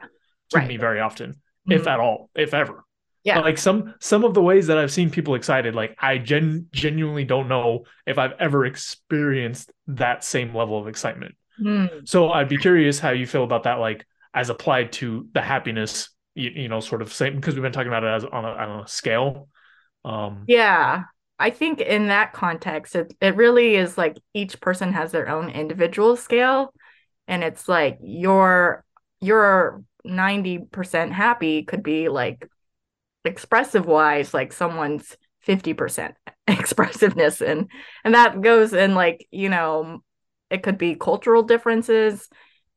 to 0.50 0.58
right. 0.58 0.68
me 0.68 0.76
very 0.76 1.00
often, 1.00 1.32
mm-hmm. 1.32 1.72
if 1.72 1.86
at 1.86 1.98
all, 1.98 2.30
if 2.34 2.52
ever. 2.52 2.84
Yeah. 3.24 3.36
But 3.36 3.44
like 3.44 3.58
some 3.58 3.94
some 4.00 4.24
of 4.24 4.34
the 4.34 4.42
ways 4.42 4.68
that 4.68 4.78
I've 4.78 4.92
seen 4.92 5.10
people 5.10 5.34
excited, 5.34 5.74
like 5.74 5.96
I 5.98 6.18
gen 6.18 6.66
genuinely 6.72 7.24
don't 7.24 7.48
know 7.48 7.84
if 8.06 8.18
I've 8.18 8.34
ever 8.38 8.64
experienced 8.64 9.72
that 9.88 10.24
same 10.24 10.54
level 10.54 10.78
of 10.78 10.88
excitement. 10.88 11.34
Mm. 11.60 12.08
So 12.08 12.30
I'd 12.30 12.48
be 12.48 12.58
curious 12.58 12.98
how 12.98 13.10
you 13.10 13.26
feel 13.26 13.44
about 13.44 13.64
that, 13.64 13.80
like 13.80 14.06
as 14.34 14.50
applied 14.50 14.92
to 14.92 15.26
the 15.32 15.40
happiness, 15.40 16.10
you, 16.34 16.50
you 16.54 16.68
know, 16.68 16.80
sort 16.80 17.02
of 17.02 17.12
same 17.12 17.34
because 17.34 17.54
we've 17.54 17.62
been 17.62 17.72
talking 17.72 17.88
about 17.88 18.04
it 18.04 18.08
as 18.08 18.24
on 18.24 18.44
a, 18.44 18.48
on 18.48 18.80
a 18.84 18.88
scale. 18.88 19.48
Um, 20.04 20.44
yeah, 20.46 21.04
I 21.38 21.50
think 21.50 21.80
in 21.80 22.08
that 22.08 22.32
context, 22.32 22.96
it, 22.96 23.14
it 23.20 23.36
really 23.36 23.76
is 23.76 23.96
like 23.96 24.18
each 24.34 24.60
person 24.60 24.92
has 24.92 25.12
their 25.12 25.28
own 25.28 25.50
individual 25.50 26.16
scale. 26.16 26.74
And 27.28 27.44
it's 27.44 27.68
like 27.68 27.98
your 28.02 28.84
your 29.20 29.82
90% 30.04 31.12
happy 31.12 31.62
could 31.64 31.82
be 31.82 32.08
like 32.08 32.48
expressive 33.24 33.86
wise, 33.86 34.34
like 34.34 34.52
someone's 34.52 35.16
50% 35.46 36.14
expressiveness. 36.48 37.40
And 37.40 37.70
and 38.04 38.14
that 38.14 38.40
goes 38.40 38.72
in 38.72 38.94
like, 38.94 39.26
you 39.30 39.48
know, 39.48 40.02
it 40.50 40.62
could 40.62 40.78
be 40.78 40.94
cultural 40.96 41.42
differences. 41.42 42.28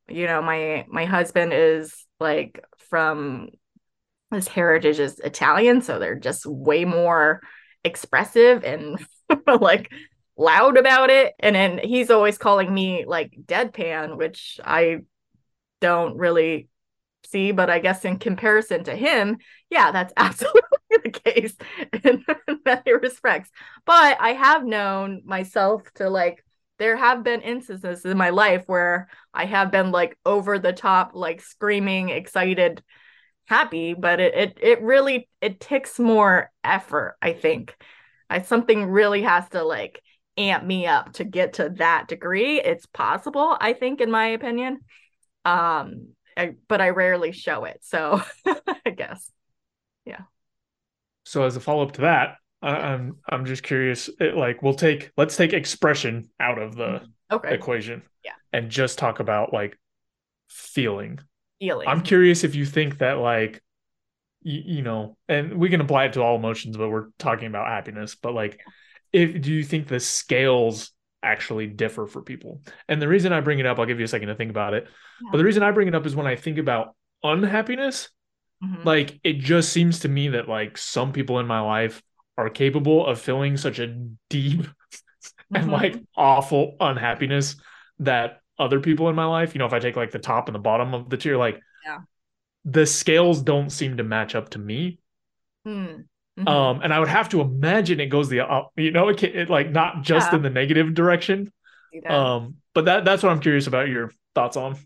You 0.07 0.27
know, 0.27 0.41
my 0.41 0.85
my 0.89 1.05
husband 1.05 1.53
is 1.53 2.05
like 2.19 2.63
from 2.89 3.49
his 4.31 4.47
heritage 4.47 4.99
is 4.99 5.19
Italian, 5.19 5.81
so 5.81 5.99
they're 5.99 6.15
just 6.15 6.45
way 6.45 6.85
more 6.85 7.41
expressive 7.83 8.63
and 8.63 9.03
like 9.59 9.91
loud 10.37 10.77
about 10.77 11.09
it. 11.09 11.33
And 11.39 11.55
then 11.55 11.79
he's 11.79 12.09
always 12.09 12.37
calling 12.37 12.73
me 12.73 13.05
like 13.05 13.33
deadpan, 13.45 14.17
which 14.17 14.59
I 14.63 14.99
don't 15.79 16.17
really 16.17 16.69
see, 17.25 17.51
but 17.51 17.69
I 17.69 17.79
guess 17.79 18.05
in 18.05 18.17
comparison 18.17 18.83
to 18.85 18.95
him, 18.95 19.37
yeah, 19.69 19.91
that's 19.91 20.13
absolutely 20.17 20.61
the 21.03 21.11
case 21.11 21.55
in 22.03 22.25
many 22.65 22.93
respects. 22.93 23.49
But 23.85 24.17
I 24.19 24.33
have 24.33 24.65
known 24.65 25.21
myself 25.25 25.83
to 25.95 26.09
like 26.09 26.43
there 26.77 26.97
have 26.97 27.23
been 27.23 27.41
instances 27.41 28.05
in 28.05 28.17
my 28.17 28.31
life 28.31 28.63
where 28.65 29.07
I 29.33 29.45
have 29.45 29.71
been 29.71 29.91
like 29.91 30.17
over 30.25 30.57
the 30.57 30.73
top, 30.73 31.11
like 31.13 31.39
screaming, 31.41 32.09
excited 32.09 32.81
happy 33.51 33.93
but 33.93 34.19
it 34.19 34.33
it, 34.33 34.57
it 34.61 34.81
really 34.81 35.27
it 35.41 35.59
takes 35.59 35.99
more 35.99 36.49
effort 36.63 37.17
i 37.21 37.33
think. 37.33 37.75
I, 38.29 38.41
something 38.43 38.85
really 38.85 39.23
has 39.23 39.49
to 39.49 39.61
like 39.61 40.01
amp 40.37 40.63
me 40.63 40.87
up 40.87 41.11
to 41.13 41.25
get 41.25 41.53
to 41.55 41.67
that 41.79 42.07
degree. 42.07 42.61
It's 42.61 42.85
possible 42.85 43.57
i 43.59 43.73
think 43.73 43.99
in 43.99 44.09
my 44.09 44.27
opinion. 44.27 44.79
Um 45.43 46.15
I, 46.37 46.55
but 46.69 46.79
i 46.79 46.89
rarely 46.91 47.33
show 47.33 47.65
it 47.65 47.79
so 47.81 48.21
i 48.85 48.89
guess. 48.89 49.29
Yeah. 50.05 50.21
So 51.25 51.43
as 51.43 51.57
a 51.57 51.59
follow-up 51.59 51.91
to 51.93 52.01
that 52.01 52.37
I'm 52.61 53.17
I'm 53.27 53.45
just 53.45 53.63
curious. 53.63 54.09
It, 54.19 54.35
like, 54.35 54.61
we'll 54.61 54.75
take 54.75 55.11
let's 55.17 55.35
take 55.35 55.53
expression 55.53 56.29
out 56.39 56.59
of 56.59 56.75
the 56.75 57.01
mm-hmm. 57.01 57.35
okay. 57.35 57.53
equation, 57.53 58.03
yeah, 58.23 58.33
and 58.53 58.69
just 58.69 58.99
talk 58.99 59.19
about 59.19 59.51
like 59.51 59.77
feeling 60.47 61.19
feeling. 61.61 61.87
I'm 61.87 62.01
curious 62.01 62.43
if 62.43 62.55
you 62.55 62.65
think 62.65 62.97
that 62.97 63.19
like 63.19 63.61
you, 64.41 64.61
you 64.65 64.81
know, 64.81 65.17
and 65.29 65.57
we 65.57 65.69
can 65.69 65.81
apply 65.81 66.05
it 66.05 66.13
to 66.13 66.21
all 66.21 66.35
emotions, 66.35 66.75
but 66.75 66.89
we're 66.89 67.07
talking 67.19 67.47
about 67.47 67.67
happiness. 67.67 68.15
But 68.15 68.33
like, 68.33 68.59
if 69.13 69.41
do 69.41 69.51
you 69.51 69.63
think 69.63 69.87
the 69.87 69.99
scales 69.99 70.91
actually 71.23 71.67
differ 71.67 72.07
for 72.07 72.21
people? 72.21 72.61
And 72.87 73.01
the 73.01 73.07
reason 73.07 73.31
I 73.31 73.41
bring 73.41 73.59
it 73.59 73.65
up, 73.65 73.79
I'll 73.79 73.85
give 73.85 73.99
you 73.99 74.05
a 74.05 74.09
second 74.09 74.29
to 74.29 74.35
think 74.35 74.49
about 74.49 74.73
it. 74.73 74.87
Yeah. 75.21 75.29
But 75.31 75.37
the 75.37 75.45
reason 75.45 75.63
I 75.63 75.71
bring 75.71 75.87
it 75.87 75.95
up 75.95 76.05
is 76.05 76.15
when 76.15 76.27
I 76.27 76.35
think 76.35 76.57
about 76.57 76.95
unhappiness, 77.23 78.09
mm-hmm. 78.63 78.87
like 78.87 79.19
it 79.23 79.39
just 79.39 79.71
seems 79.71 79.99
to 79.99 80.09
me 80.09 80.29
that 80.29 80.49
like 80.49 80.77
some 80.77 81.13
people 81.13 81.39
in 81.39 81.47
my 81.47 81.61
life 81.61 82.01
are 82.37 82.49
capable 82.49 83.05
of 83.05 83.21
feeling 83.21 83.57
such 83.57 83.79
a 83.79 83.87
deep 84.29 84.61
mm-hmm. 84.61 85.55
and 85.55 85.71
like 85.71 85.95
awful 86.17 86.75
unhappiness 86.79 87.57
that 87.99 88.40
other 88.61 88.79
people 88.79 89.09
in 89.09 89.15
my 89.15 89.25
life, 89.25 89.53
you 89.55 89.59
know, 89.59 89.65
if 89.65 89.73
I 89.73 89.79
take 89.79 89.95
like 89.95 90.11
the 90.11 90.19
top 90.19 90.47
and 90.47 90.55
the 90.55 90.59
bottom 90.59 90.93
of 90.93 91.09
the 91.09 91.17
tier, 91.17 91.37
like 91.37 91.59
yeah. 91.85 91.99
the 92.65 92.85
scales 92.85 93.41
don't 93.41 93.69
seem 93.69 93.97
to 93.97 94.03
match 94.03 94.35
up 94.35 94.49
to 94.49 94.59
me. 94.59 94.99
Mm. 95.67 96.05
Mm-hmm. 96.39 96.47
Um, 96.47 96.81
and 96.81 96.93
I 96.93 96.99
would 96.99 97.09
have 97.09 97.29
to 97.29 97.41
imagine 97.41 97.99
it 97.99 98.07
goes 98.07 98.29
the 98.29 98.41
up, 98.41 98.71
you 98.77 98.91
know, 98.91 99.09
it, 99.09 99.17
can, 99.17 99.31
it 99.35 99.49
like 99.49 99.71
not 99.71 100.03
just 100.03 100.31
yeah. 100.31 100.37
in 100.37 100.43
the 100.43 100.49
negative 100.49 100.93
direction. 100.93 101.51
Um, 102.05 102.55
but 102.73 102.85
that 102.85 103.03
that's 103.03 103.21
what 103.21 103.31
I'm 103.31 103.41
curious 103.41 103.67
about 103.67 103.89
your 103.89 104.11
thoughts 104.33 104.55
on. 104.55 104.77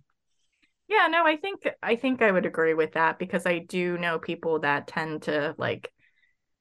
Yeah, 0.87 1.07
no, 1.07 1.25
I 1.25 1.37
think 1.37 1.67
I 1.83 1.95
think 1.95 2.21
I 2.21 2.31
would 2.31 2.45
agree 2.45 2.73
with 2.73 2.93
that 2.93 3.19
because 3.19 3.45
I 3.45 3.59
do 3.59 3.97
know 3.97 4.17
people 4.17 4.59
that 4.59 4.87
tend 4.87 5.23
to 5.23 5.53
like 5.57 5.91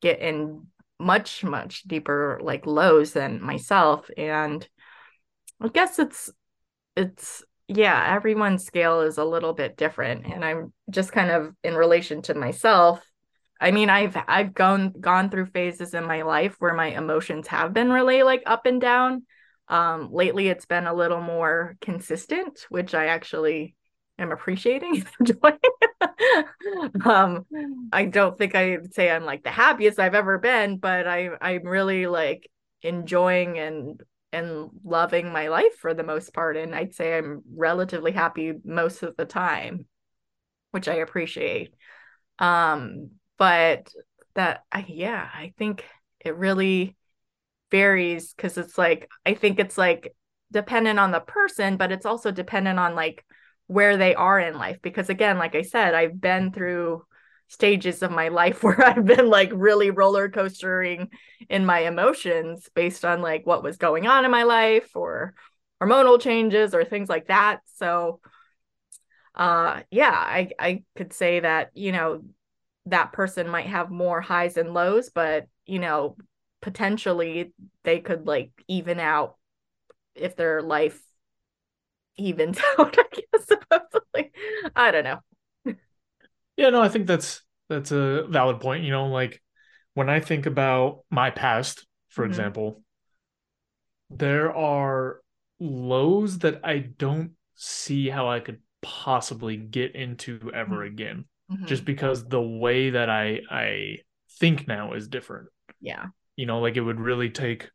get 0.03 0.21
in 0.21 0.67
much 0.99 1.43
much 1.45 1.83
deeper 1.85 2.39
like 2.43 2.67
lows 2.67 3.13
than 3.13 3.43
myself 3.43 4.09
and 4.17 4.67
I 5.61 5.69
guess 5.69 5.99
it's 5.99 6.31
it's 6.97 7.43
yeah, 7.69 8.15
everyone's 8.15 8.65
scale 8.65 9.01
is 9.01 9.17
a 9.17 9.25
little 9.25 9.55
bit 9.55 9.77
different. 9.77 10.27
And 10.27 10.45
I'm 10.45 10.73
just 10.91 11.13
kind 11.13 11.31
of 11.31 11.55
in 11.65 11.75
relation 11.75 12.21
to 12.23 12.35
myself. 12.35 13.03
I 13.61 13.71
mean, 13.71 13.89
I've 13.89 14.17
I've 14.29 14.53
gone 14.53 14.93
gone 15.01 15.31
through 15.31 15.47
phases 15.47 15.95
in 15.95 16.05
my 16.05 16.23
life 16.23 16.57
where 16.59 16.75
my 16.75 16.89
emotions 16.89 17.49
have 17.49 17.73
been 17.73 17.91
really 17.91 18.23
like 18.23 18.43
up 18.47 18.67
and 18.67 18.81
down. 18.81 19.25
Um, 19.69 20.11
lately 20.13 20.49
it's 20.49 20.67
been 20.67 20.87
a 20.87 20.95
little 20.95 21.23
more 21.23 21.77
consistent, 21.81 22.67
which 22.69 22.95
I 22.95 23.07
actually 23.07 23.75
am 24.19 24.33
appreciating 24.33 25.05
enjoying 25.21 25.59
um 27.05 27.45
i 27.93 28.05
don't 28.05 28.39
think 28.39 28.55
i'd 28.55 28.95
say 28.95 29.11
i'm 29.11 29.25
like 29.25 29.43
the 29.43 29.51
happiest 29.51 29.99
i've 29.99 30.15
ever 30.15 30.39
been 30.39 30.77
but 30.77 31.07
i 31.07 31.31
i'm 31.41 31.65
really 31.65 32.07
like 32.07 32.49
enjoying 32.83 33.59
and 33.59 34.03
and 34.35 34.71
loving 34.85 35.33
my 35.33 35.49
life 35.49 35.75
for 35.79 35.95
the 35.95 36.03
most 36.03 36.35
part 36.35 36.57
and 36.57 36.75
i'd 36.75 36.95
say 36.95 37.17
i'm 37.17 37.43
relatively 37.55 38.13
happy 38.13 38.53
most 38.65 39.03
of 39.03 39.17
the 39.17 39.25
time 39.25 39.87
which 40.73 40.89
i 40.89 40.95
appreciate. 40.95 41.75
Um 42.39 43.11
but 43.39 43.93
that 44.35 44.65
I 44.73 44.85
yeah 44.89 45.29
i 45.33 45.53
think 45.57 45.85
it 46.21 46.37
really 46.37 46.97
varies 47.71 48.35
because 48.35 48.59
it's 48.59 48.77
like 48.77 49.09
i 49.25 49.35
think 49.35 49.59
it's 49.59 49.79
like 49.79 50.15
dependent 50.53 50.99
on 50.99 51.11
the 51.11 51.21
person 51.21 51.77
but 51.77 51.93
it's 51.93 52.07
also 52.07 52.31
dependent 52.31 52.79
on 52.79 52.95
like 52.95 53.25
where 53.67 53.97
they 53.97 54.15
are 54.15 54.39
in 54.39 54.55
life 54.57 54.79
because 54.83 55.09
again 55.09 55.39
like 55.39 55.55
i 55.55 55.63
said 55.63 55.95
i've 55.95 56.21
been 56.21 56.53
through 56.53 57.03
stages 57.55 58.03
of 58.03 58.11
my 58.11 58.29
life 58.29 58.63
where 58.63 58.85
i've 58.85 59.05
been 59.05 59.29
like 59.29 59.51
really 59.55 59.91
roller 59.91 60.29
coastering 60.29 61.09
in 61.49 61.65
my 61.65 61.81
emotions 61.81 62.69
based 62.75 63.05
on 63.05 63.23
like 63.23 63.47
what 63.47 63.63
was 63.63 63.77
going 63.77 64.07
on 64.07 64.25
in 64.25 64.31
my 64.31 64.43
life 64.43 64.95
or 64.95 65.35
hormonal 65.83 66.21
changes 66.21 66.75
or 66.75 66.85
things 66.85 67.09
like 67.09 67.29
that 67.29 67.61
so 67.77 68.21
uh 69.35 69.81
yeah 69.91 70.13
i 70.13 70.51
i 70.59 70.83
could 70.97 71.13
say 71.13 71.41
that 71.41 71.71
you 71.75 71.93
know 71.93 72.23
that 72.87 73.13
person 73.13 73.49
might 73.49 73.67
have 73.67 73.91
more 73.91 74.21
highs 74.21 74.57
and 74.57 74.75
lows 74.75 75.11
but 75.11 75.47
you 75.67 75.79
know 75.79 76.17
potentially 76.61 77.53
they 77.83 78.01
could 78.01 78.27
like 78.27 78.51
even 78.69 79.01
out 79.01 79.37
if 80.15 80.37
their 80.37 80.63
life 80.63 81.01
evens 82.17 82.59
out, 82.79 82.97
I 82.99 83.05
guess 83.13 83.47
supposedly. 83.47 84.33
I 84.75 84.91
don't 84.91 85.05
know. 85.05 85.21
Yeah, 86.57 86.71
no, 86.71 86.81
I 86.81 86.89
think 86.89 87.07
that's 87.07 87.43
that's 87.69 87.93
a 87.93 88.27
valid 88.29 88.61
point. 88.61 88.85
You 88.85 88.91
know, 88.91 89.07
like 89.07 89.43
when 89.95 90.09
I 90.09 90.21
think 90.21 90.47
about 90.47 91.01
my 91.11 91.31
past, 91.31 91.87
for 92.09 92.23
mm-hmm. 92.23 92.31
example, 92.31 92.83
there 94.11 94.55
are 94.55 95.21
lows 95.59 96.41
that 96.41 96.61
I 96.65 96.79
don't 96.79 97.33
see 97.55 98.09
how 98.09 98.29
I 98.29 98.41
could 98.41 98.61
possibly 98.83 99.57
get 99.57 99.95
into 99.95 100.51
ever 100.55 100.77
mm-hmm. 100.77 100.93
again. 100.93 101.25
Mm-hmm. 101.51 101.67
Just 101.67 101.85
because 101.85 102.27
the 102.27 102.43
way 102.43 102.91
that 102.91 103.11
I 103.11 103.41
I 103.51 103.99
think 104.39 104.67
now 104.67 104.95
is 104.95 105.09
different. 105.09 105.49
Yeah. 105.81 106.07
You 106.37 106.47
know, 106.47 106.61
like 106.61 106.77
it 106.77 106.81
would 106.81 107.01
really 107.01 107.31
take 107.31 107.71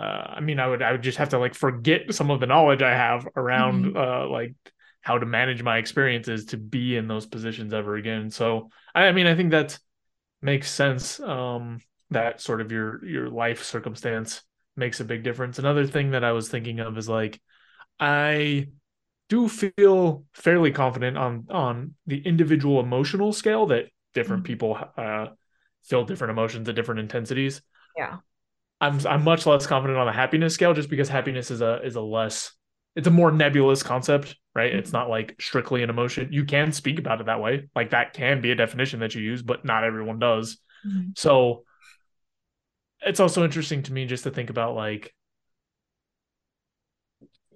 uh, 0.00 0.34
I 0.36 0.40
mean, 0.40 0.58
I 0.58 0.66
would 0.66 0.82
I 0.82 0.92
would 0.92 1.02
just 1.02 1.18
have 1.18 1.30
to 1.30 1.38
like 1.38 1.54
forget 1.54 2.14
some 2.14 2.30
of 2.30 2.40
the 2.40 2.46
knowledge 2.46 2.80
I 2.80 2.92
have 2.92 3.28
around 3.36 3.84
mm-hmm. 3.84 3.96
uh, 3.96 4.28
like 4.28 4.54
how 5.00 5.18
to 5.18 5.26
manage 5.26 5.62
my 5.62 5.78
experiences 5.78 6.46
to 6.46 6.56
be 6.56 6.96
in 6.96 7.08
those 7.08 7.26
positions 7.26 7.72
ever 7.72 7.96
again. 7.96 8.30
So 8.30 8.70
I, 8.94 9.12
mean, 9.12 9.26
I 9.26 9.34
think 9.34 9.50
that 9.52 9.78
makes 10.42 10.70
sense. 10.70 11.20
Um, 11.20 11.78
that 12.10 12.40
sort 12.40 12.60
of 12.60 12.72
your 12.72 13.04
your 13.04 13.28
life 13.28 13.62
circumstance 13.62 14.42
makes 14.76 15.00
a 15.00 15.04
big 15.04 15.22
difference. 15.22 15.58
Another 15.58 15.86
thing 15.86 16.10
that 16.10 16.24
I 16.24 16.32
was 16.32 16.48
thinking 16.48 16.80
of 16.80 16.98
is 16.98 17.08
like 17.08 17.40
I 17.98 18.68
do 19.28 19.48
feel 19.48 20.24
fairly 20.34 20.72
confident 20.72 21.16
on 21.16 21.46
on 21.50 21.94
the 22.06 22.20
individual 22.20 22.80
emotional 22.80 23.32
scale 23.32 23.66
that 23.66 23.86
different 24.12 24.42
mm-hmm. 24.42 24.52
people 24.52 24.78
uh, 24.96 25.28
feel 25.84 26.04
different 26.04 26.32
emotions 26.32 26.68
at 26.68 26.74
different 26.74 27.00
intensities. 27.00 27.62
Yeah. 27.96 28.18
I'm 28.80 29.06
I'm 29.06 29.22
much 29.22 29.46
less 29.46 29.66
confident 29.66 29.98
on 29.98 30.06
the 30.06 30.12
happiness 30.12 30.54
scale 30.54 30.74
just 30.74 30.90
because 30.90 31.08
happiness 31.08 31.50
is 31.50 31.60
a 31.60 31.80
is 31.82 31.96
a 31.96 32.00
less 32.00 32.52
it's 32.96 33.06
a 33.06 33.10
more 33.10 33.30
nebulous 33.30 33.82
concept, 33.82 34.36
right? 34.54 34.70
Mm-hmm. 34.70 34.78
It's 34.78 34.92
not 34.92 35.08
like 35.08 35.40
strictly 35.40 35.82
an 35.82 35.90
emotion. 35.90 36.32
You 36.32 36.44
can 36.44 36.72
speak 36.72 36.98
about 36.98 37.20
it 37.20 37.26
that 37.26 37.40
way. 37.40 37.68
Like 37.74 37.90
that 37.90 38.12
can 38.12 38.40
be 38.40 38.50
a 38.50 38.56
definition 38.56 39.00
that 39.00 39.14
you 39.14 39.22
use, 39.22 39.42
but 39.42 39.64
not 39.64 39.84
everyone 39.84 40.18
does. 40.18 40.58
Mm-hmm. 40.86 41.10
So 41.16 41.64
it's 43.02 43.20
also 43.20 43.44
interesting 43.44 43.82
to 43.84 43.92
me 43.92 44.06
just 44.06 44.24
to 44.24 44.30
think 44.30 44.50
about 44.50 44.74
like 44.74 45.14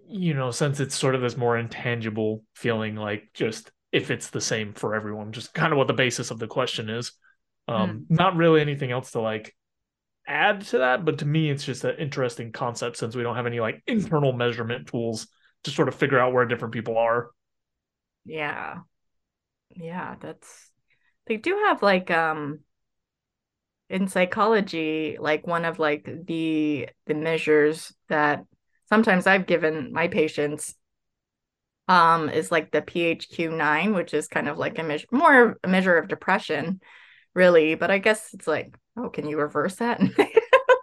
you 0.06 0.34
know, 0.34 0.50
since 0.50 0.80
it's 0.80 0.94
sort 0.94 1.14
of 1.14 1.22
this 1.22 1.36
more 1.36 1.56
intangible 1.56 2.44
feeling 2.54 2.94
like 2.94 3.30
just 3.32 3.72
if 3.90 4.10
it's 4.10 4.30
the 4.30 4.40
same 4.40 4.72
for 4.74 4.94
everyone, 4.94 5.32
just 5.32 5.54
kind 5.54 5.72
of 5.72 5.78
what 5.78 5.86
the 5.86 5.94
basis 5.94 6.30
of 6.30 6.38
the 6.38 6.46
question 6.46 6.90
is. 6.90 7.12
Um, 7.66 7.90
mm. 7.90 8.04
not 8.10 8.36
really 8.36 8.60
anything 8.60 8.92
else 8.92 9.12
to 9.12 9.20
like 9.20 9.56
add 10.26 10.62
to 10.66 10.78
that, 10.78 11.04
but 11.04 11.18
to 11.18 11.26
me, 11.26 11.50
it's 11.50 11.64
just 11.64 11.84
an 11.84 11.96
interesting 11.98 12.52
concept 12.52 12.98
since 12.98 13.16
we 13.16 13.22
don't 13.22 13.36
have 13.36 13.46
any 13.46 13.60
like 13.60 13.82
internal 13.86 14.32
measurement 14.32 14.88
tools 14.88 15.26
to 15.64 15.70
sort 15.70 15.88
of 15.88 15.94
figure 15.94 16.18
out 16.18 16.32
where 16.32 16.44
different 16.46 16.74
people 16.74 16.98
are. 16.98 17.30
Yeah. 18.24 18.80
Yeah, 19.76 20.16
that's 20.20 20.70
they 21.26 21.36
do 21.38 21.56
have 21.66 21.82
like 21.82 22.10
um 22.10 22.60
in 23.88 24.08
psychology 24.08 25.16
like 25.20 25.46
one 25.46 25.64
of 25.64 25.78
like 25.78 26.08
the 26.26 26.88
the 27.06 27.14
measures 27.14 27.92
that 28.08 28.44
sometimes 28.88 29.26
I've 29.26 29.46
given 29.46 29.92
my 29.92 30.08
patients 30.08 30.74
um 31.88 32.30
is 32.30 32.50
like 32.50 32.70
the 32.70 32.82
PHQ-9 32.82 33.94
which 33.94 34.14
is 34.14 34.26
kind 34.28 34.48
of 34.48 34.56
like 34.58 34.78
a 34.78 34.82
measure 34.82 35.06
more 35.10 35.58
a 35.62 35.68
measure 35.68 35.96
of 35.96 36.08
depression 36.08 36.80
really 37.34 37.74
but 37.74 37.90
I 37.90 37.98
guess 37.98 38.32
it's 38.34 38.46
like 38.46 38.76
oh, 38.96 39.10
can 39.10 39.28
you 39.28 39.38
reverse 39.38 39.76
that? 39.76 40.00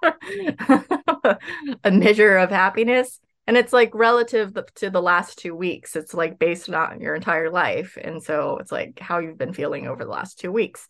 a 1.83 1.91
measure 1.91 2.37
of 2.37 2.49
happiness. 2.49 3.19
And 3.51 3.57
it's 3.57 3.73
like 3.73 3.93
relative 3.93 4.57
to 4.75 4.89
the 4.89 5.01
last 5.01 5.37
two 5.37 5.53
weeks. 5.53 5.97
It's 5.97 6.13
like 6.13 6.39
based 6.39 6.69
on 6.69 7.01
your 7.01 7.15
entire 7.15 7.49
life. 7.49 7.97
And 8.01 8.23
so 8.23 8.59
it's 8.59 8.71
like 8.71 8.97
how 8.97 9.19
you've 9.19 9.37
been 9.37 9.51
feeling 9.51 9.89
over 9.89 10.05
the 10.05 10.09
last 10.09 10.39
two 10.39 10.53
weeks. 10.53 10.87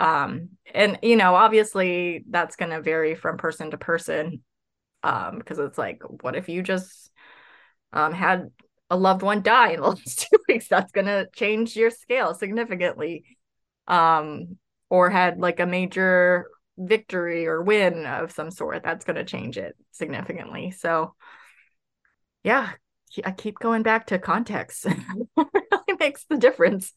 Um, 0.00 0.48
and 0.74 0.98
you 1.04 1.14
know, 1.14 1.36
obviously 1.36 2.24
that's 2.28 2.56
gonna 2.56 2.82
vary 2.82 3.14
from 3.14 3.36
person 3.36 3.70
to 3.70 3.78
person. 3.78 4.42
Um, 5.04 5.38
because 5.38 5.60
it's 5.60 5.78
like, 5.78 6.02
what 6.24 6.34
if 6.34 6.48
you 6.48 6.64
just 6.64 7.12
um 7.92 8.12
had 8.12 8.48
a 8.90 8.96
loved 8.96 9.22
one 9.22 9.40
die 9.42 9.70
in 9.70 9.80
the 9.80 9.86
last 9.90 10.26
two 10.28 10.38
weeks? 10.48 10.66
That's 10.66 10.90
gonna 10.90 11.26
change 11.32 11.76
your 11.76 11.90
scale 11.90 12.34
significantly. 12.34 13.24
Um, 13.86 14.58
or 14.90 15.08
had 15.08 15.38
like 15.38 15.60
a 15.60 15.66
major 15.66 16.48
victory 16.76 17.46
or 17.46 17.62
win 17.62 18.06
of 18.06 18.32
some 18.32 18.50
sort 18.50 18.82
that's 18.82 19.04
going 19.04 19.14
to 19.14 19.24
change 19.24 19.58
it 19.58 19.76
significantly 19.90 20.70
so 20.70 21.14
yeah 22.42 22.70
i 23.24 23.30
keep 23.30 23.58
going 23.58 23.82
back 23.82 24.06
to 24.06 24.18
context 24.18 24.86
it 24.86 24.96
really 25.36 25.98
makes 25.98 26.24
the 26.28 26.36
difference 26.36 26.92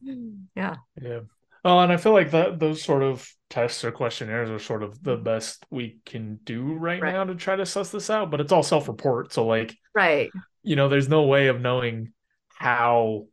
yeah 0.55 0.75
yeah 1.01 1.19
Oh, 1.67 1.79
and 1.79 1.91
i 1.91 1.97
feel 1.97 2.13
like 2.13 2.29
that 2.31 2.59
those 2.59 2.83
sort 2.83 3.01
of 3.01 3.27
tests 3.49 3.83
or 3.83 3.91
questionnaires 3.91 4.51
are 4.51 4.59
sort 4.59 4.83
of 4.83 5.01
the 5.01 5.15
mm-hmm. 5.15 5.23
best 5.23 5.65
we 5.71 5.97
can 6.05 6.39
do 6.43 6.73
right, 6.73 7.01
right. 7.01 7.13
now 7.13 7.23
to 7.23 7.33
try 7.33 7.55
to 7.55 7.65
suss 7.65 7.89
this 7.89 8.11
out 8.11 8.29
but 8.29 8.39
it's 8.39 8.51
all 8.51 8.61
self-report 8.61 9.33
so 9.33 9.47
like 9.47 9.75
right 9.95 10.29
you 10.61 10.75
know 10.75 10.89
there's 10.89 11.09
no 11.09 11.23
way 11.23 11.47
of 11.47 11.61
knowing 11.61 12.13
how 12.49 13.25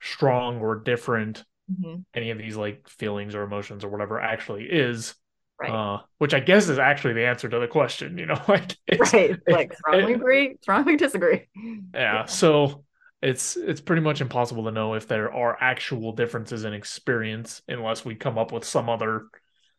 strong 0.00 0.60
or 0.60 0.76
different 0.76 1.44
mm-hmm. 1.70 2.00
any 2.14 2.30
of 2.30 2.38
these 2.38 2.56
like 2.56 2.88
feelings 2.88 3.34
or 3.34 3.42
emotions 3.42 3.84
or 3.84 3.88
whatever 3.88 4.20
actually 4.20 4.64
is 4.64 5.14
right. 5.60 5.70
Uh, 5.70 6.00
which 6.18 6.34
i 6.34 6.40
guess 6.40 6.68
is 6.68 6.78
actually 6.78 7.14
the 7.14 7.26
answer 7.26 7.48
to 7.48 7.58
the 7.58 7.66
question 7.66 8.18
you 8.18 8.26
know 8.26 8.40
like 8.48 8.76
right. 9.12 9.36
like 9.48 9.74
strongly 9.74 10.12
it, 10.12 10.16
agree 10.16 10.56
strongly 10.62 10.96
disagree. 10.96 11.48
Yeah, 11.54 11.80
yeah 11.94 12.24
so 12.26 12.84
it's 13.22 13.56
it's 13.56 13.80
pretty 13.80 14.02
much 14.02 14.20
impossible 14.20 14.64
to 14.64 14.70
know 14.70 14.94
if 14.94 15.06
there 15.06 15.32
are 15.32 15.56
actual 15.60 16.12
differences 16.12 16.64
in 16.64 16.72
experience 16.72 17.60
unless 17.68 18.04
we 18.04 18.14
come 18.14 18.38
up 18.38 18.50
with 18.50 18.64
some 18.64 18.88
other 18.88 19.26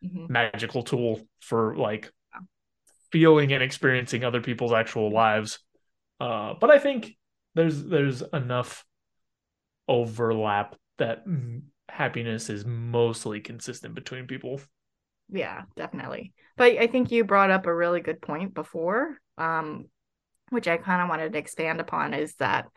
mm-hmm. 0.03 0.31
magical 0.31 0.83
tool 0.83 1.19
for 1.39 1.75
like 1.75 2.11
feeling 3.11 3.51
and 3.51 3.63
experiencing 3.63 4.23
other 4.23 4.41
people's 4.41 4.71
actual 4.71 5.11
lives. 5.11 5.59
Uh, 6.19 6.53
but 6.61 6.69
i 6.69 6.77
think 6.77 7.17
there's 7.55 7.83
there's 7.83 8.21
enough 8.33 8.85
overlap 9.87 10.75
that 10.99 11.25
happiness 11.89 12.49
is 12.49 12.65
mostly 12.65 13.39
consistent 13.41 13.93
between 13.93 14.27
people. 14.27 14.61
Yeah, 15.31 15.63
definitely. 15.75 16.33
But 16.57 16.77
I 16.77 16.87
think 16.87 17.11
you 17.11 17.23
brought 17.23 17.51
up 17.51 17.65
a 17.65 17.73
really 17.75 18.01
good 18.01 18.21
point 18.21 18.53
before, 18.53 19.17
um, 19.37 19.85
which 20.49 20.67
I 20.67 20.77
kind 20.77 21.01
of 21.01 21.09
wanted 21.09 21.33
to 21.33 21.39
expand 21.39 21.79
upon 21.79 22.13
is 22.13 22.35
that 22.35 22.67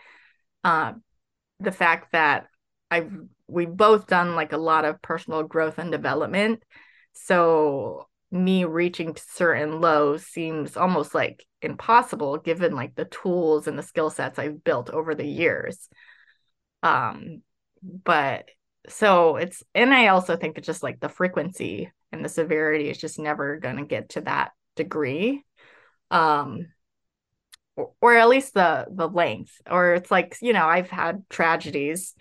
uh, 0.64 0.94
the 1.60 1.72
fact 1.72 2.12
that 2.12 2.46
I've 2.90 3.12
we've 3.48 3.70
both 3.70 4.06
done 4.06 4.36
like 4.36 4.52
a 4.52 4.58
lot 4.58 4.84
of 4.84 5.02
personal 5.02 5.42
growth 5.42 5.78
and 5.78 5.92
development. 5.92 6.62
So 7.14 8.08
me 8.30 8.64
reaching 8.64 9.14
to 9.14 9.22
certain 9.32 9.80
lows 9.80 10.26
seems 10.26 10.76
almost 10.76 11.14
like 11.14 11.44
impossible 11.62 12.38
given 12.38 12.74
like 12.74 12.94
the 12.94 13.04
tools 13.06 13.66
and 13.68 13.78
the 13.78 13.82
skill 13.82 14.10
sets 14.10 14.38
I've 14.38 14.64
built 14.64 14.90
over 14.90 15.14
the 15.14 15.26
years. 15.26 15.88
Um, 16.82 17.42
but 17.82 18.48
so 18.88 19.36
it's 19.36 19.62
and 19.74 19.94
i 19.94 20.08
also 20.08 20.36
think 20.36 20.58
it's 20.58 20.66
just 20.66 20.82
like 20.82 21.00
the 21.00 21.08
frequency 21.08 21.90
and 22.16 22.24
the 22.24 22.28
severity 22.28 22.88
is 22.88 22.98
just 22.98 23.18
never 23.18 23.58
going 23.58 23.76
to 23.76 23.84
get 23.84 24.10
to 24.10 24.20
that 24.22 24.52
degree. 24.76 25.44
Um 26.10 26.68
or, 27.76 27.90
or 28.00 28.16
at 28.16 28.28
least 28.28 28.54
the 28.54 28.86
the 28.90 29.08
length 29.08 29.60
or 29.68 29.94
it's 29.94 30.10
like 30.10 30.36
you 30.40 30.52
know 30.52 30.64
i've 30.64 30.90
had 30.90 31.28
tragedies 31.28 32.14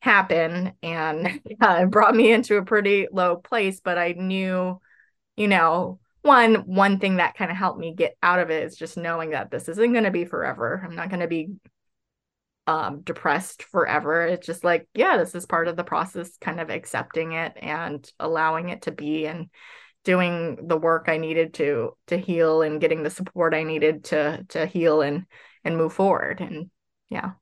happen 0.00 0.72
and 0.82 1.26
uh, 1.60 1.80
it 1.82 1.90
brought 1.90 2.16
me 2.16 2.32
into 2.32 2.56
a 2.56 2.64
pretty 2.64 3.06
low 3.12 3.36
place 3.36 3.80
but 3.80 3.98
i 3.98 4.12
knew 4.12 4.80
you 5.36 5.48
know 5.48 5.98
one 6.26 6.54
one 6.66 6.98
thing 6.98 7.16
that 7.16 7.36
kind 7.36 7.50
of 7.50 7.56
helped 7.56 7.78
me 7.78 7.94
get 7.94 8.16
out 8.22 8.40
of 8.40 8.50
it 8.50 8.64
is 8.64 8.76
just 8.76 8.96
knowing 8.96 9.30
that 9.30 9.50
this 9.50 9.68
isn't 9.68 9.92
going 9.92 10.04
to 10.04 10.10
be 10.10 10.24
forever. 10.24 10.82
I'm 10.84 10.96
not 10.96 11.08
going 11.08 11.20
to 11.20 11.28
be 11.28 11.50
um 12.66 13.02
depressed 13.02 13.62
forever. 13.62 14.26
It's 14.26 14.46
just 14.46 14.64
like 14.64 14.88
yeah 14.94 15.16
this 15.16 15.34
is 15.34 15.46
part 15.46 15.68
of 15.68 15.76
the 15.76 15.84
process 15.84 16.36
kind 16.40 16.60
of 16.60 16.70
accepting 16.70 17.32
it 17.32 17.52
and 17.56 18.10
allowing 18.18 18.68
it 18.70 18.82
to 18.82 18.92
be 18.92 19.26
and 19.26 19.48
doing 20.04 20.68
the 20.68 20.76
work 20.76 21.06
i 21.08 21.16
needed 21.16 21.52
to 21.54 21.90
to 22.06 22.16
heal 22.16 22.62
and 22.62 22.80
getting 22.80 23.02
the 23.02 23.10
support 23.10 23.52
i 23.54 23.64
needed 23.64 24.04
to 24.04 24.46
to 24.48 24.64
heal 24.64 25.02
and 25.02 25.26
and 25.66 25.76
move 25.76 25.92
forward. 25.92 26.40
And 26.40 26.70
yeah. 27.10 27.32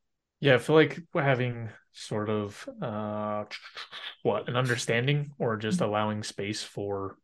Yeah 0.40 0.54
i 0.54 0.58
feel 0.58 0.76
like 0.76 1.00
having 1.14 1.68
sort 1.92 2.28
of 2.30 2.68
uh 2.82 3.44
what 4.22 4.48
an 4.48 4.56
understanding 4.56 5.30
or 5.38 5.56
just 5.56 5.78
mm-hmm. 5.78 5.90
allowing 5.90 6.22
space 6.22 6.62
for 6.62 7.16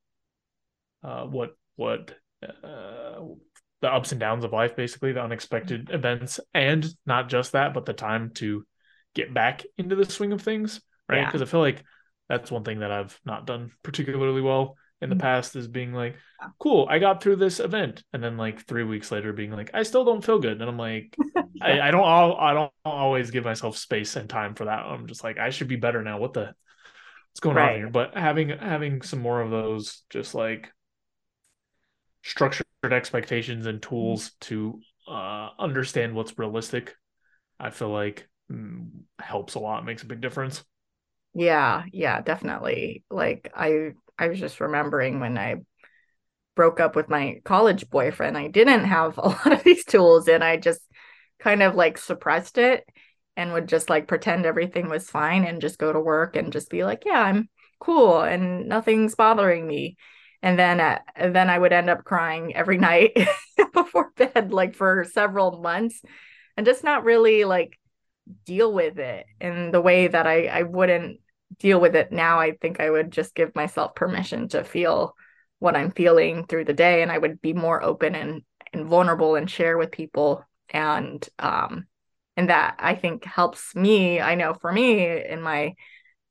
uh 1.02 1.24
what 1.24 1.56
what 1.76 2.14
uh 2.42 3.20
the 3.80 3.92
ups 3.92 4.12
and 4.12 4.20
downs 4.20 4.44
of 4.44 4.52
life, 4.52 4.76
basically 4.76 5.12
the 5.12 5.22
unexpected 5.22 5.90
events, 5.90 6.40
and 6.54 6.86
not 7.06 7.28
just 7.28 7.52
that, 7.52 7.74
but 7.74 7.86
the 7.86 7.92
time 7.92 8.30
to 8.34 8.64
get 9.14 9.32
back 9.32 9.64
into 9.78 9.96
the 9.96 10.04
swing 10.04 10.32
of 10.32 10.42
things, 10.42 10.80
right? 11.08 11.24
Because 11.24 11.40
yeah. 11.40 11.46
I 11.46 11.50
feel 11.50 11.60
like 11.60 11.82
that's 12.28 12.50
one 12.50 12.64
thing 12.64 12.80
that 12.80 12.92
I've 12.92 13.18
not 13.24 13.46
done 13.46 13.70
particularly 13.82 14.42
well 14.42 14.76
in 15.02 15.08
the 15.08 15.16
mm-hmm. 15.16 15.22
past 15.22 15.56
is 15.56 15.66
being 15.66 15.94
like, 15.94 16.16
cool, 16.58 16.86
I 16.90 16.98
got 16.98 17.22
through 17.22 17.36
this 17.36 17.58
event, 17.58 18.02
and 18.12 18.22
then 18.22 18.36
like 18.36 18.66
three 18.66 18.84
weeks 18.84 19.10
later 19.10 19.32
being 19.32 19.50
like, 19.50 19.70
I 19.72 19.82
still 19.82 20.04
don't 20.04 20.24
feel 20.24 20.38
good, 20.38 20.60
and 20.60 20.68
I'm 20.70 20.78
like, 20.78 21.16
yeah. 21.34 21.42
I, 21.62 21.88
I, 21.88 21.90
don't, 21.90 22.04
I 22.04 22.52
don't 22.52 22.72
always 22.84 23.30
give 23.30 23.44
myself 23.44 23.78
space 23.78 24.16
and 24.16 24.28
time 24.28 24.54
for 24.54 24.66
that. 24.66 24.80
I'm 24.80 25.06
just 25.06 25.24
like, 25.24 25.38
I 25.38 25.50
should 25.50 25.68
be 25.68 25.76
better 25.76 26.02
now. 26.02 26.18
What 26.18 26.34
the, 26.34 26.54
what's 27.30 27.40
going 27.40 27.56
right. 27.56 27.72
on 27.72 27.78
here? 27.78 27.88
But 27.88 28.16
having 28.16 28.50
having 28.50 29.02
some 29.02 29.20
more 29.20 29.40
of 29.40 29.50
those, 29.50 30.02
just 30.10 30.34
like 30.34 30.70
structured 32.22 32.66
expectations 32.84 33.66
and 33.66 33.82
tools 33.82 34.32
to 34.40 34.80
uh, 35.08 35.50
understand 35.58 36.14
what's 36.14 36.38
realistic, 36.38 36.96
I 37.58 37.70
feel 37.70 37.90
like 37.90 38.28
mm, 38.50 38.88
helps 39.18 39.54
a 39.54 39.58
lot, 39.60 39.84
makes 39.84 40.02
a 40.02 40.06
big 40.06 40.20
difference. 40.20 40.64
Yeah, 41.34 41.84
yeah, 41.92 42.20
definitely. 42.22 43.04
Like 43.10 43.52
I 43.54 43.92
I 44.18 44.28
was 44.28 44.38
just 44.40 44.60
remembering 44.60 45.20
when 45.20 45.38
I 45.38 45.56
broke 46.56 46.80
up 46.80 46.96
with 46.96 47.08
my 47.08 47.40
college 47.44 47.88
boyfriend, 47.90 48.36
I 48.36 48.48
didn't 48.48 48.84
have 48.84 49.18
a 49.18 49.22
lot 49.28 49.52
of 49.52 49.64
these 49.64 49.84
tools 49.84 50.28
and 50.28 50.44
I 50.44 50.56
just 50.56 50.80
kind 51.38 51.62
of 51.62 51.74
like 51.74 51.98
suppressed 51.98 52.58
it 52.58 52.84
and 53.36 53.52
would 53.52 53.68
just 53.68 53.88
like 53.90 54.08
pretend 54.08 54.46
everything 54.46 54.88
was 54.88 55.08
fine 55.10 55.44
and 55.44 55.60
just 55.62 55.78
go 55.78 55.92
to 55.92 56.00
work 56.00 56.36
and 56.36 56.52
just 56.52 56.70
be 56.70 56.84
like, 56.84 57.04
yeah, 57.06 57.20
I'm 57.22 57.48
cool 57.80 58.20
and 58.20 58.68
nothing's 58.68 59.14
bothering 59.14 59.66
me 59.66 59.96
and 60.42 60.58
then 60.58 60.80
uh, 60.80 60.98
then 61.16 61.50
I 61.50 61.58
would 61.58 61.72
end 61.72 61.90
up 61.90 62.04
crying 62.04 62.54
every 62.56 62.78
night 62.78 63.16
before 63.72 64.12
bed 64.16 64.52
like 64.52 64.74
for 64.74 65.04
several 65.04 65.60
months 65.60 66.00
and 66.56 66.66
just 66.66 66.84
not 66.84 67.04
really 67.04 67.44
like 67.44 67.78
deal 68.44 68.72
with 68.72 68.98
it 68.98 69.26
in 69.40 69.70
the 69.70 69.80
way 69.80 70.06
that 70.06 70.26
I 70.26 70.46
I 70.46 70.62
wouldn't 70.62 71.20
deal 71.58 71.80
with 71.80 71.94
it 71.96 72.12
now. 72.12 72.40
I 72.40 72.52
think 72.52 72.80
I 72.80 72.90
would 72.90 73.10
just 73.10 73.34
give 73.34 73.54
myself 73.54 73.94
permission 73.94 74.48
to 74.48 74.64
feel 74.64 75.14
what 75.58 75.76
I'm 75.76 75.90
feeling 75.90 76.46
through 76.46 76.64
the 76.64 76.72
day 76.72 77.02
and 77.02 77.12
I 77.12 77.18
would 77.18 77.40
be 77.40 77.52
more 77.52 77.82
open 77.82 78.14
and 78.14 78.42
and 78.72 78.86
vulnerable 78.86 79.34
and 79.34 79.50
share 79.50 79.76
with 79.76 79.90
people. 79.90 80.44
And 80.70 81.26
um 81.38 81.86
and 82.36 82.48
that 82.48 82.76
I 82.78 82.94
think 82.94 83.24
helps 83.24 83.74
me 83.74 84.20
I 84.20 84.36
know 84.36 84.54
for 84.54 84.72
me 84.72 85.24
in 85.24 85.42
my 85.42 85.74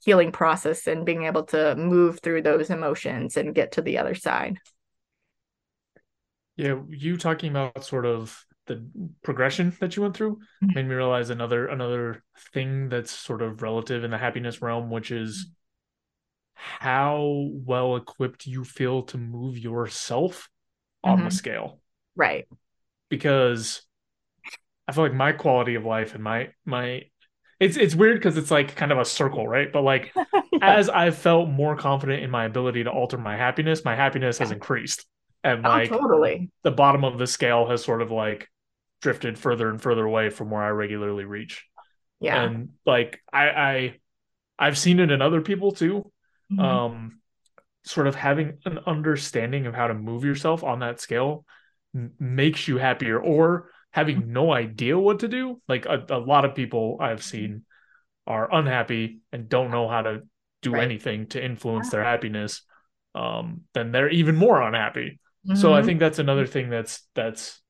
healing 0.04 0.32
process 0.32 0.88
and 0.88 1.06
being 1.06 1.24
able 1.24 1.44
to 1.44 1.76
move 1.76 2.20
through 2.22 2.42
those 2.42 2.70
emotions 2.70 3.38
and 3.38 3.56
get 3.56 3.74
to 3.74 3.82
the 3.82 3.98
other 3.98 4.16
side. 4.16 4.58
Yeah, 6.56 6.80
you 6.90 7.18
talking 7.18 7.52
about 7.52 7.86
sort 7.86 8.06
of 8.06 8.46
the 8.66 8.86
progression 9.24 9.76
that 9.80 9.96
you 9.96 10.04
went 10.04 10.16
through 10.16 10.36
mm-hmm. 10.64 10.76
made 10.76 10.88
me 10.88 10.96
realize 10.96 11.30
another 11.30 11.68
another 11.68 12.24
thing 12.54 12.90
that's 12.90 13.12
sort 13.12 13.42
of 13.42 13.62
relative 13.62 14.04
in 14.04 14.12
the 14.12 14.18
happiness 14.18 14.62
realm, 14.62 14.90
which 14.90 15.12
is 15.12 15.52
how 16.54 17.48
well 17.52 17.96
equipped 17.96 18.46
you 18.46 18.64
feel 18.64 19.04
to 19.04 19.18
move 19.18 19.58
yourself 19.58 20.50
on 21.04 21.18
mm-hmm. 21.18 21.26
the 21.30 21.32
scale. 21.32 21.80
Right. 22.16 22.48
Because 23.10 23.82
I 24.88 24.92
feel 24.92 25.04
like 25.04 25.14
my 25.14 25.32
quality 25.32 25.76
of 25.76 25.86
life 25.86 26.14
and 26.14 26.24
my 26.24 26.50
my 26.66 27.04
it's 27.60 27.76
it's 27.76 27.96
weird 27.96 28.18
because 28.18 28.38
it's 28.38 28.52
like 28.52 28.76
kind 28.76 28.92
of 28.92 28.98
a 28.98 29.06
circle, 29.06 29.48
right? 29.48 29.72
But 29.72 29.84
like 29.84 30.14
yeah. 30.16 30.24
as 30.62 30.90
I've 30.90 31.18
felt 31.18 31.50
more 31.50 31.76
confident 31.76 32.24
in 32.24 32.30
my 32.30 32.46
ability 32.46 32.86
to 32.86 32.90
alter 32.90 33.18
my 33.18 33.36
happiness, 33.36 33.84
my 33.84 33.96
happiness 33.96 34.38
has 34.38 34.52
increased. 34.52 35.06
And 35.44 35.66
oh, 35.66 35.70
like 35.70 35.90
totally 35.90 36.52
the 36.64 36.72
bottom 36.72 37.04
of 37.04 37.18
the 37.18 37.28
scale 37.28 37.68
has 37.68 37.84
sort 37.84 38.02
of 38.02 38.12
like 38.12 38.48
drifted 39.02 39.38
further 39.38 39.70
and 39.70 39.82
further 39.82 40.06
away 40.06 40.30
from 40.30 40.50
where 40.50 40.62
I 40.62 40.70
regularly 40.70 41.26
reach. 41.26 41.66
Yeah. 42.20 42.42
And 42.42 42.70
like 42.86 43.20
I 43.32 43.50
I 43.50 43.96
I've 44.58 44.78
seen 44.78 45.00
it 45.00 45.12
in 45.12 45.22
other 45.22 45.42
people 45.42 45.72
too. 45.72 46.12
Mm-hmm. 46.52 46.60
Um 46.60 47.20
sort 47.84 48.08
of 48.08 48.16
having 48.16 48.58
an 48.66 48.80
understanding 48.86 49.66
of 49.66 49.74
how 49.74 49.88
to 49.88 49.94
move 49.94 50.24
yourself 50.24 50.64
on 50.64 50.80
that 50.80 51.00
scale 51.00 51.46
m- 51.96 52.12
makes 52.20 52.68
you 52.68 52.78
happier 52.78 53.20
or 53.20 53.70
having 53.92 54.32
no 54.32 54.52
idea 54.52 54.98
what 54.98 55.20
to 55.20 55.28
do. 55.28 55.62
Like 55.68 55.86
a, 55.86 56.06
a 56.10 56.20
lot 56.20 56.46
of 56.46 56.56
people 56.56 56.98
I've 57.00 57.24
seen 57.24 57.64
are 58.28 58.54
unhappy 58.54 59.22
and 59.32 59.50
don't 59.50 59.72
know 59.72 59.88
how 59.88 60.04
to 60.04 60.22
do 60.62 60.74
right. 60.74 60.84
anything 60.84 61.28
to 61.28 61.44
influence 61.44 61.88
yeah. 61.88 61.92
their 61.92 62.04
happiness. 62.04 62.62
Um, 63.16 63.62
then 63.74 63.92
they're 63.92 64.10
even 64.10 64.36
more 64.36 64.62
unhappy. 64.62 65.20
Mm-hmm. 65.48 65.60
So 65.60 65.74
I 65.74 65.80
mm-hmm. 65.80 65.88
think 65.88 66.00
that's 66.00 66.20
another 66.20 66.46
thing 66.46 66.70
that's 66.70 67.08
that's 67.16 67.62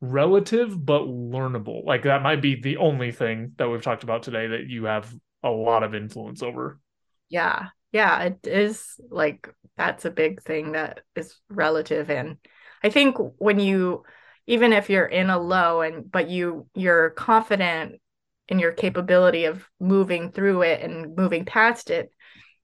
relative 0.00 0.84
but 0.84 1.02
learnable. 1.02 1.84
Like 1.84 2.04
that 2.04 2.22
might 2.22 2.42
be 2.42 2.60
the 2.60 2.76
only 2.76 3.12
thing 3.12 3.52
that 3.56 3.68
we've 3.68 3.82
talked 3.82 4.02
about 4.02 4.22
today 4.22 4.48
that 4.48 4.66
you 4.68 4.84
have 4.84 5.12
a 5.42 5.50
lot 5.50 5.82
of 5.82 5.94
influence 5.94 6.42
over. 6.42 6.78
Yeah. 7.28 7.68
Yeah, 7.90 8.22
it 8.24 8.46
is 8.46 9.00
like 9.10 9.48
that's 9.76 10.04
a 10.04 10.10
big 10.10 10.42
thing 10.42 10.72
that 10.72 11.00
is 11.16 11.34
relative 11.48 12.10
and 12.10 12.36
I 12.82 12.90
think 12.90 13.16
when 13.38 13.58
you 13.58 14.04
even 14.48 14.72
if 14.72 14.88
you're 14.88 15.06
in 15.06 15.28
a 15.30 15.38
low 15.38 15.82
and 15.82 16.10
but 16.10 16.28
you 16.28 16.66
you're 16.74 17.10
confident 17.10 18.00
in 18.48 18.58
your 18.58 18.72
capability 18.72 19.44
of 19.44 19.64
moving 19.78 20.32
through 20.32 20.62
it 20.62 20.80
and 20.82 21.14
moving 21.14 21.44
past 21.44 21.90
it, 21.90 22.10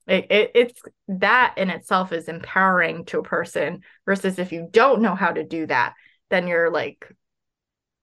it, 0.08 0.26
it 0.30 0.50
it's 0.54 0.82
that 1.06 1.54
in 1.58 1.70
itself 1.70 2.12
is 2.12 2.26
empowering 2.26 3.04
to 3.04 3.20
a 3.20 3.22
person 3.22 3.82
versus 4.06 4.38
if 4.38 4.50
you 4.50 4.66
don't 4.70 5.02
know 5.02 5.14
how 5.14 5.30
to 5.30 5.44
do 5.44 5.66
that 5.66 5.94
then 6.30 6.48
you're 6.48 6.70
like 6.70 7.14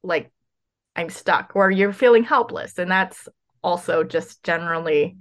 like 0.04 0.32
i'm 0.96 1.10
stuck 1.10 1.52
or 1.56 1.70
you're 1.70 1.94
feeling 1.94 2.24
helpless. 2.24 2.78
And 2.78 2.90
that's 2.90 3.28
also 3.64 4.04
just 4.04 4.44
generally 4.44 5.18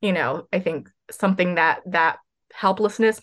you 0.00 0.12
know 0.12 0.46
i 0.52 0.58
think 0.60 0.88
something 1.10 1.56
that 1.56 1.80
that 1.86 2.18
helplessness 2.52 3.20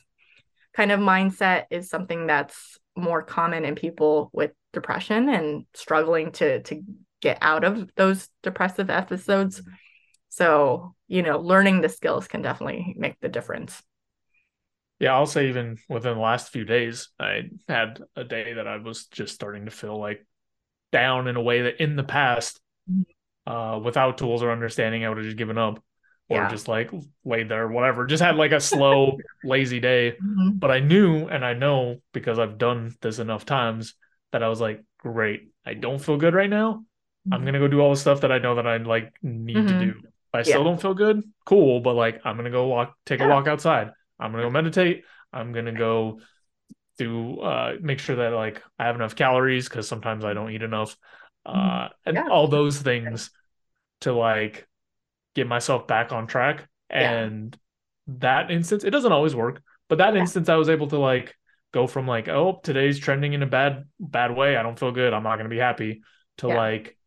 kind 0.73 0.91
of 0.91 0.99
mindset 0.99 1.65
is 1.69 1.89
something 1.89 2.27
that's 2.27 2.77
more 2.95 3.21
common 3.21 3.65
in 3.65 3.75
people 3.75 4.29
with 4.33 4.51
depression 4.73 5.29
and 5.29 5.65
struggling 5.73 6.31
to 6.31 6.61
to 6.63 6.81
get 7.21 7.37
out 7.41 7.63
of 7.63 7.89
those 7.95 8.29
depressive 8.41 8.89
episodes 8.89 9.61
so 10.29 10.95
you 11.07 11.21
know 11.21 11.39
learning 11.39 11.81
the 11.81 11.89
skills 11.89 12.27
can 12.27 12.41
definitely 12.41 12.95
make 12.97 13.19
the 13.21 13.29
difference 13.29 13.81
yeah 14.99 15.13
i'll 15.13 15.25
say 15.25 15.49
even 15.49 15.77
within 15.87 16.15
the 16.15 16.21
last 16.21 16.51
few 16.51 16.65
days 16.65 17.09
i 17.19 17.43
had 17.67 18.01
a 18.15 18.23
day 18.23 18.53
that 18.53 18.67
i 18.67 18.77
was 18.77 19.05
just 19.05 19.35
starting 19.35 19.65
to 19.65 19.71
feel 19.71 19.99
like 19.99 20.25
down 20.91 21.27
in 21.27 21.35
a 21.35 21.41
way 21.41 21.63
that 21.63 21.81
in 21.81 21.95
the 21.95 22.03
past 22.03 22.59
mm-hmm. 22.89 23.51
uh, 23.51 23.77
without 23.79 24.17
tools 24.17 24.41
or 24.41 24.51
understanding 24.51 25.05
i 25.05 25.09
would 25.09 25.17
have 25.17 25.25
just 25.25 25.37
given 25.37 25.57
up 25.57 25.83
or 26.29 26.37
yeah. 26.37 26.49
just 26.49 26.67
like 26.67 26.89
laid 27.25 27.49
there 27.49 27.67
whatever 27.67 28.05
just 28.05 28.23
had 28.23 28.35
like 28.35 28.51
a 28.51 28.59
slow 28.59 29.17
lazy 29.43 29.79
day 29.79 30.11
mm-hmm. 30.11 30.51
but 30.51 30.71
i 30.71 30.79
knew 30.79 31.27
and 31.27 31.45
i 31.45 31.53
know 31.53 31.97
because 32.13 32.39
i've 32.39 32.57
done 32.57 32.95
this 33.01 33.19
enough 33.19 33.45
times 33.45 33.95
that 34.31 34.43
I 34.43 34.49
was 34.49 34.61
like, 34.61 34.83
great, 34.97 35.51
I 35.65 35.73
don't 35.73 35.99
feel 35.99 36.17
good 36.17 36.33
right 36.33 36.49
now. 36.49 36.73
Mm-hmm. 37.27 37.33
I'm 37.33 37.45
gonna 37.45 37.59
go 37.59 37.67
do 37.67 37.79
all 37.79 37.91
the 37.91 37.99
stuff 37.99 38.21
that 38.21 38.31
I 38.31 38.39
know 38.39 38.55
that 38.55 38.67
I 38.67 38.77
like 38.77 39.13
need 39.21 39.57
mm-hmm. 39.57 39.67
to 39.67 39.85
do. 39.85 39.93
If 39.99 40.05
I 40.33 40.37
yeah. 40.39 40.43
still 40.43 40.63
don't 40.63 40.81
feel 40.81 40.93
good, 40.93 41.23
cool. 41.45 41.81
But 41.81 41.95
like, 41.95 42.21
I'm 42.23 42.35
gonna 42.35 42.51
go 42.51 42.67
walk, 42.67 42.95
take 43.05 43.19
yeah. 43.19 43.27
a 43.27 43.29
walk 43.29 43.47
outside. 43.47 43.91
I'm 44.19 44.31
gonna 44.31 44.43
go 44.43 44.49
meditate. 44.49 45.03
I'm 45.33 45.51
gonna 45.51 45.73
go 45.73 46.19
do 46.97 47.39
uh 47.39 47.73
make 47.81 47.99
sure 47.99 48.17
that 48.17 48.33
like 48.33 48.61
I 48.77 48.85
have 48.85 48.95
enough 48.95 49.15
calories 49.15 49.67
because 49.67 49.87
sometimes 49.87 50.25
I 50.25 50.33
don't 50.33 50.51
eat 50.51 50.61
enough. 50.61 50.97
Uh 51.45 51.53
mm-hmm. 51.53 51.93
and 52.05 52.15
yeah. 52.15 52.27
all 52.29 52.47
those 52.47 52.79
things 52.79 53.31
to 54.01 54.13
like 54.13 54.67
get 55.35 55.47
myself 55.47 55.87
back 55.87 56.11
on 56.11 56.27
track. 56.27 56.67
And 56.89 57.57
that 58.07 58.51
instance, 58.51 58.83
it 58.83 58.89
doesn't 58.89 59.11
always 59.11 59.35
work, 59.35 59.61
but 59.87 59.99
that 59.99 60.17
instance 60.17 60.49
I 60.49 60.55
was 60.55 60.69
able 60.69 60.87
to 60.87 60.97
like 60.97 61.35
go 61.71 61.87
from 61.87 62.07
like, 62.07 62.27
oh, 62.27 62.59
today's 62.63 62.99
trending 62.99 63.33
in 63.33 63.43
a 63.43 63.47
bad 63.47 63.85
bad 63.99 64.35
way. 64.35 64.55
I 64.55 64.63
don't 64.63 64.77
feel 64.77 64.91
good. 64.91 65.13
I'm 65.13 65.23
not 65.23 65.37
gonna 65.37 65.49
be 65.49 65.57
happy. 65.57 66.01
To 66.37 66.47
yeah. 66.47 66.57
like, 66.57 66.97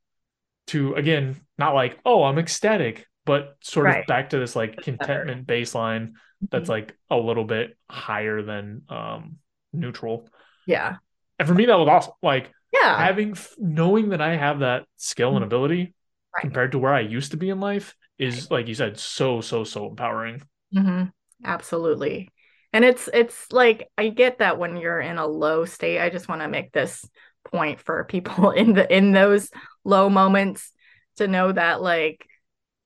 to 0.69 0.95
again, 0.95 1.41
not 1.59 1.75
like, 1.75 1.99
oh, 2.05 2.25
I'm 2.25 2.39
ecstatic, 2.39 3.07
but 3.25 3.57
sort 3.63 3.87
right. 3.87 4.01
of 4.01 4.07
back 4.07 4.31
to 4.31 4.39
this 4.39 4.55
like 4.55 4.77
contentment 4.77 5.47
baseline 5.47 6.13
that's 6.51 6.65
mm-hmm. 6.65 6.73
like 6.73 6.97
a 7.11 7.17
little 7.17 7.45
bit 7.45 7.77
higher 7.89 8.43
than 8.43 8.83
um 8.89 9.37
neutral. 9.73 10.29
Yeah. 10.67 10.97
And 11.39 11.49
for 11.49 11.55
me, 11.55 11.67
that 11.67 11.79
was 11.79 11.89
awesome. 11.89 12.13
Like, 12.23 12.51
yeah, 12.73 12.99
having 12.99 13.37
knowing 13.59 14.11
that 14.11 14.21
I 14.21 14.37
have 14.37 14.61
that 14.61 14.85
skill 14.97 15.31
and 15.31 15.39
mm-hmm. 15.39 15.45
ability 15.45 15.95
right. 16.35 16.41
compared 16.41 16.73
to 16.73 16.79
where 16.79 16.95
I 16.95 17.01
used 17.01 17.33
to 17.33 17.37
be 17.37 17.51
in 17.51 17.61
life 17.61 17.95
is, 18.19 18.43
right. 18.43 18.51
like 18.59 18.69
you 18.69 18.75
said, 18.75 18.99
so 18.99 19.41
so 19.41 19.65
so 19.65 19.89
empowering. 19.89 20.43
Mm-hmm. 20.75 21.05
Absolutely. 21.45 22.31
And 22.75 22.85
it's 22.85 23.09
it's 23.15 23.53
like 23.53 23.89
I 23.97 24.09
get 24.09 24.39
that 24.39 24.59
when 24.59 24.77
you're 24.77 25.01
in 25.01 25.17
a 25.17 25.27
low 25.27 25.65
state. 25.65 26.01
I 26.01 26.11
just 26.11 26.29
want 26.29 26.43
to 26.43 26.49
make 26.49 26.73
this 26.73 27.09
point 27.45 27.79
for 27.79 28.03
people 28.05 28.51
in 28.51 28.75
the 28.75 28.95
in 28.95 29.13
those 29.13 29.49
low 29.85 30.11
moments 30.11 30.73
to 31.17 31.29
know 31.29 31.53
that 31.53 31.81
like 31.81 32.27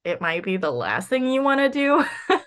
it 0.05 0.21
might 0.21 0.45
be 0.45 0.59
the 0.59 0.71
last 0.71 1.09
thing 1.09 1.27
you 1.27 1.43
want 1.43 1.61
to 1.61 1.71
do. 1.71 2.05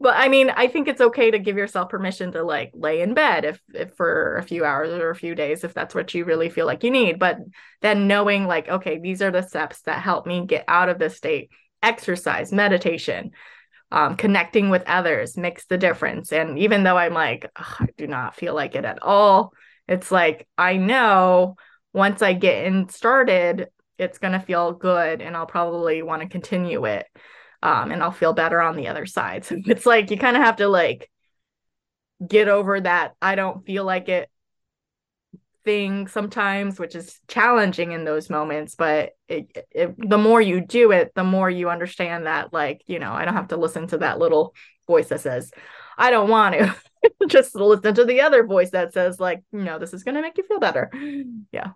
but 0.00 0.14
I 0.16 0.28
mean, 0.28 0.48
I 0.50 0.68
think 0.68 0.86
it's 0.86 1.00
okay 1.00 1.32
to 1.32 1.40
give 1.40 1.56
yourself 1.56 1.88
permission 1.88 2.30
to 2.32 2.44
like 2.44 2.70
lay 2.72 3.00
in 3.00 3.14
bed 3.14 3.44
if, 3.44 3.60
if 3.74 3.94
for 3.96 4.36
a 4.36 4.42
few 4.42 4.64
hours 4.64 4.90
or 4.90 5.10
a 5.10 5.16
few 5.16 5.34
days 5.34 5.64
if 5.64 5.74
that's 5.74 5.94
what 5.94 6.14
you 6.14 6.24
really 6.24 6.50
feel 6.50 6.66
like 6.66 6.84
you 6.84 6.90
need. 6.92 7.18
But 7.18 7.38
then 7.80 8.06
knowing 8.06 8.46
like, 8.46 8.68
okay, 8.68 8.98
these 8.98 9.22
are 9.22 9.32
the 9.32 9.42
steps 9.42 9.82
that 9.82 10.02
help 10.02 10.24
me 10.24 10.46
get 10.46 10.64
out 10.68 10.88
of 10.88 11.00
this 11.00 11.16
state. 11.16 11.50
Exercise, 11.82 12.52
meditation, 12.52 13.32
um, 13.94 14.16
connecting 14.16 14.70
with 14.70 14.82
others 14.88 15.36
makes 15.36 15.66
the 15.66 15.78
difference. 15.78 16.32
And 16.32 16.58
even 16.58 16.82
though 16.82 16.98
I'm 16.98 17.14
like, 17.14 17.48
I 17.54 17.86
do 17.96 18.08
not 18.08 18.34
feel 18.34 18.52
like 18.52 18.74
it 18.74 18.84
at 18.84 19.00
all, 19.02 19.52
it's 19.86 20.10
like 20.10 20.48
I 20.58 20.78
know 20.78 21.54
once 21.92 22.20
I 22.20 22.32
get 22.32 22.66
in 22.66 22.88
started, 22.88 23.68
it's 23.96 24.18
going 24.18 24.32
to 24.32 24.40
feel 24.40 24.72
good 24.72 25.22
and 25.22 25.36
I'll 25.36 25.46
probably 25.46 26.02
want 26.02 26.22
to 26.22 26.28
continue 26.28 26.86
it. 26.86 27.06
Um, 27.62 27.92
and 27.92 28.02
I'll 28.02 28.10
feel 28.10 28.32
better 28.32 28.60
on 28.60 28.74
the 28.74 28.88
other 28.88 29.06
side. 29.06 29.44
So 29.44 29.58
it's 29.64 29.86
like 29.86 30.10
you 30.10 30.18
kind 30.18 30.36
of 30.36 30.42
have 30.42 30.56
to 30.56 30.66
like 30.66 31.08
get 32.26 32.48
over 32.48 32.80
that 32.80 33.14
I 33.22 33.36
don't 33.36 33.64
feel 33.64 33.84
like 33.84 34.08
it 34.08 34.28
thing 35.64 36.06
sometimes, 36.06 36.78
which 36.78 36.94
is 36.94 37.18
challenging 37.28 37.92
in 37.92 38.04
those 38.04 38.30
moments. 38.30 38.74
But 38.74 39.12
it, 39.28 39.66
it, 39.70 39.94
the 39.98 40.18
more 40.18 40.40
you 40.40 40.60
do 40.60 40.92
it, 40.92 41.12
the 41.14 41.24
more 41.24 41.48
you 41.48 41.70
understand 41.70 42.26
that, 42.26 42.52
like, 42.52 42.82
you 42.86 42.98
know, 42.98 43.12
I 43.12 43.24
don't 43.24 43.34
have 43.34 43.48
to 43.48 43.56
listen 43.56 43.86
to 43.88 43.98
that 43.98 44.18
little 44.18 44.54
voice 44.86 45.08
that 45.08 45.20
says, 45.20 45.50
I 45.96 46.10
don't 46.10 46.28
want 46.28 46.54
to. 46.54 46.74
Just 47.28 47.54
listen 47.54 47.94
to 47.94 48.04
the 48.04 48.22
other 48.22 48.46
voice 48.46 48.70
that 48.70 48.92
says, 48.92 49.20
like, 49.20 49.42
you 49.52 49.62
know, 49.62 49.78
this 49.78 49.92
is 49.92 50.04
going 50.04 50.14
to 50.14 50.22
make 50.22 50.38
you 50.38 50.44
feel 50.44 50.60
better. 50.60 50.90
Yeah. 51.52 51.70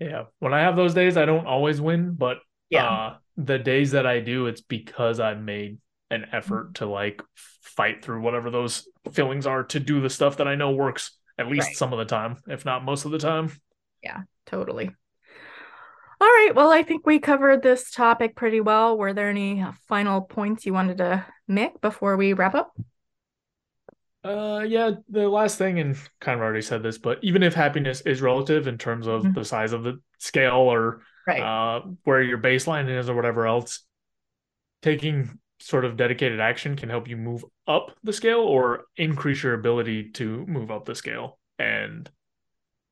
Yeah. 0.00 0.24
When 0.40 0.52
I 0.52 0.60
have 0.62 0.76
those 0.76 0.94
days, 0.94 1.16
I 1.16 1.24
don't 1.24 1.46
always 1.46 1.80
win, 1.80 2.14
but 2.14 2.38
yeah. 2.70 2.88
Uh, 2.88 3.16
the 3.36 3.58
days 3.58 3.92
that 3.92 4.06
I 4.06 4.20
do, 4.20 4.46
it's 4.46 4.60
because 4.60 5.20
I've 5.20 5.40
made 5.40 5.78
an 6.10 6.26
effort 6.32 6.74
to 6.76 6.86
like 6.86 7.22
fight 7.62 8.02
through 8.02 8.20
whatever 8.20 8.50
those 8.50 8.88
feelings 9.12 9.46
are 9.46 9.64
to 9.64 9.80
do 9.80 10.00
the 10.00 10.10
stuff 10.10 10.38
that 10.38 10.48
I 10.48 10.54
know 10.54 10.72
works 10.72 11.12
at 11.38 11.48
least 11.48 11.68
right. 11.68 11.76
some 11.76 11.92
of 11.92 11.98
the 11.98 12.04
time, 12.04 12.36
if 12.48 12.64
not 12.64 12.84
most 12.84 13.04
of 13.04 13.10
the 13.10 13.18
time. 13.18 13.50
Yeah, 14.02 14.22
totally. 14.46 14.90
All 16.20 16.28
right. 16.28 16.52
Well, 16.54 16.70
I 16.70 16.82
think 16.82 17.06
we 17.06 17.18
covered 17.18 17.62
this 17.62 17.90
topic 17.90 18.36
pretty 18.36 18.60
well. 18.60 18.96
Were 18.96 19.12
there 19.12 19.28
any 19.28 19.64
final 19.88 20.20
points 20.20 20.64
you 20.64 20.72
wanted 20.72 20.98
to 20.98 21.26
make 21.48 21.80
before 21.80 22.16
we 22.16 22.32
wrap 22.32 22.54
up? 22.54 22.72
Uh, 24.22 24.64
yeah, 24.66 24.92
the 25.10 25.28
last 25.28 25.58
thing, 25.58 25.78
and 25.78 25.96
kind 26.20 26.38
of 26.38 26.42
already 26.42 26.62
said 26.62 26.82
this, 26.82 26.96
but 26.96 27.18
even 27.22 27.42
if 27.42 27.52
happiness 27.52 28.00
is 28.02 28.22
relative 28.22 28.66
in 28.66 28.78
terms 28.78 29.06
of 29.06 29.22
mm-hmm. 29.22 29.32
the 29.34 29.44
size 29.44 29.74
of 29.74 29.82
the 29.82 30.00
scale 30.18 30.54
or 30.54 31.02
right. 31.26 31.42
uh, 31.42 31.82
where 32.04 32.22
your 32.22 32.38
baseline 32.38 32.88
is 32.88 33.10
or 33.10 33.14
whatever 33.14 33.46
else, 33.46 33.84
taking 34.80 35.38
sort 35.64 35.86
of 35.86 35.96
dedicated 35.96 36.40
action 36.40 36.76
can 36.76 36.90
help 36.90 37.08
you 37.08 37.16
move 37.16 37.42
up 37.66 37.96
the 38.02 38.12
scale 38.12 38.40
or 38.40 38.84
increase 38.98 39.42
your 39.42 39.54
ability 39.54 40.10
to 40.10 40.44
move 40.46 40.70
up 40.70 40.84
the 40.84 40.94
scale. 40.94 41.38
And 41.58 42.10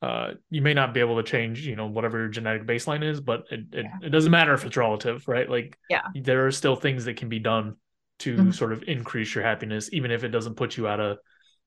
uh, 0.01 0.33
you 0.49 0.63
may 0.63 0.73
not 0.73 0.95
be 0.95 1.01
able 1.01 1.17
to 1.17 1.23
change, 1.23 1.67
you 1.67 1.77
know, 1.77 1.87
whatever 1.87 2.19
your 2.19 2.29
genetic 2.29 2.67
baseline 2.67 3.05
is, 3.05 3.21
but 3.21 3.45
it, 3.51 3.61
it, 3.73 3.85
yeah. 3.85 4.07
it 4.07 4.09
doesn't 4.09 4.31
matter 4.31 4.55
if 4.55 4.65
it's 4.65 4.79
relative, 4.79 5.29
right? 5.29 5.51
Like, 5.51 5.79
yeah, 5.91 6.07
there 6.15 6.47
are 6.47 6.51
still 6.51 6.75
things 6.75 7.05
that 7.05 7.19
can 7.19 7.29
be 7.29 7.41
done 7.41 7.77
to 8.21 8.37
mm-hmm. 8.37 8.51
sort 8.53 8.73
of 8.73 8.85
increase 8.85 9.35
your 9.35 9.45
happiness, 9.45 9.91
even 9.93 10.11
if 10.11 10.25
it 10.25 10.29
doesn't 10.29 10.55
put 10.55 10.79
you 10.79 10.89
at 10.89 10.99
a, 10.99 11.19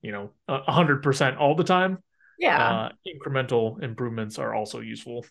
you 0.01 0.11
know, 0.11 0.31
a 0.47 0.71
hundred 0.71 1.03
percent 1.03 1.37
all 1.37 1.53
the 1.53 1.63
time. 1.63 1.99
Yeah. 2.39 2.67
Uh, 2.67 2.89
incremental 3.07 3.81
improvements 3.81 4.39
are 4.39 4.55
also 4.55 4.79
useful. 4.79 5.23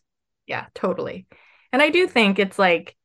Yeah, 0.47 0.67
totally. 0.73 1.27
And 1.73 1.83
I 1.83 1.91
do 1.91 2.07
think 2.07 2.39
it's 2.39 2.61
like, 2.61 2.97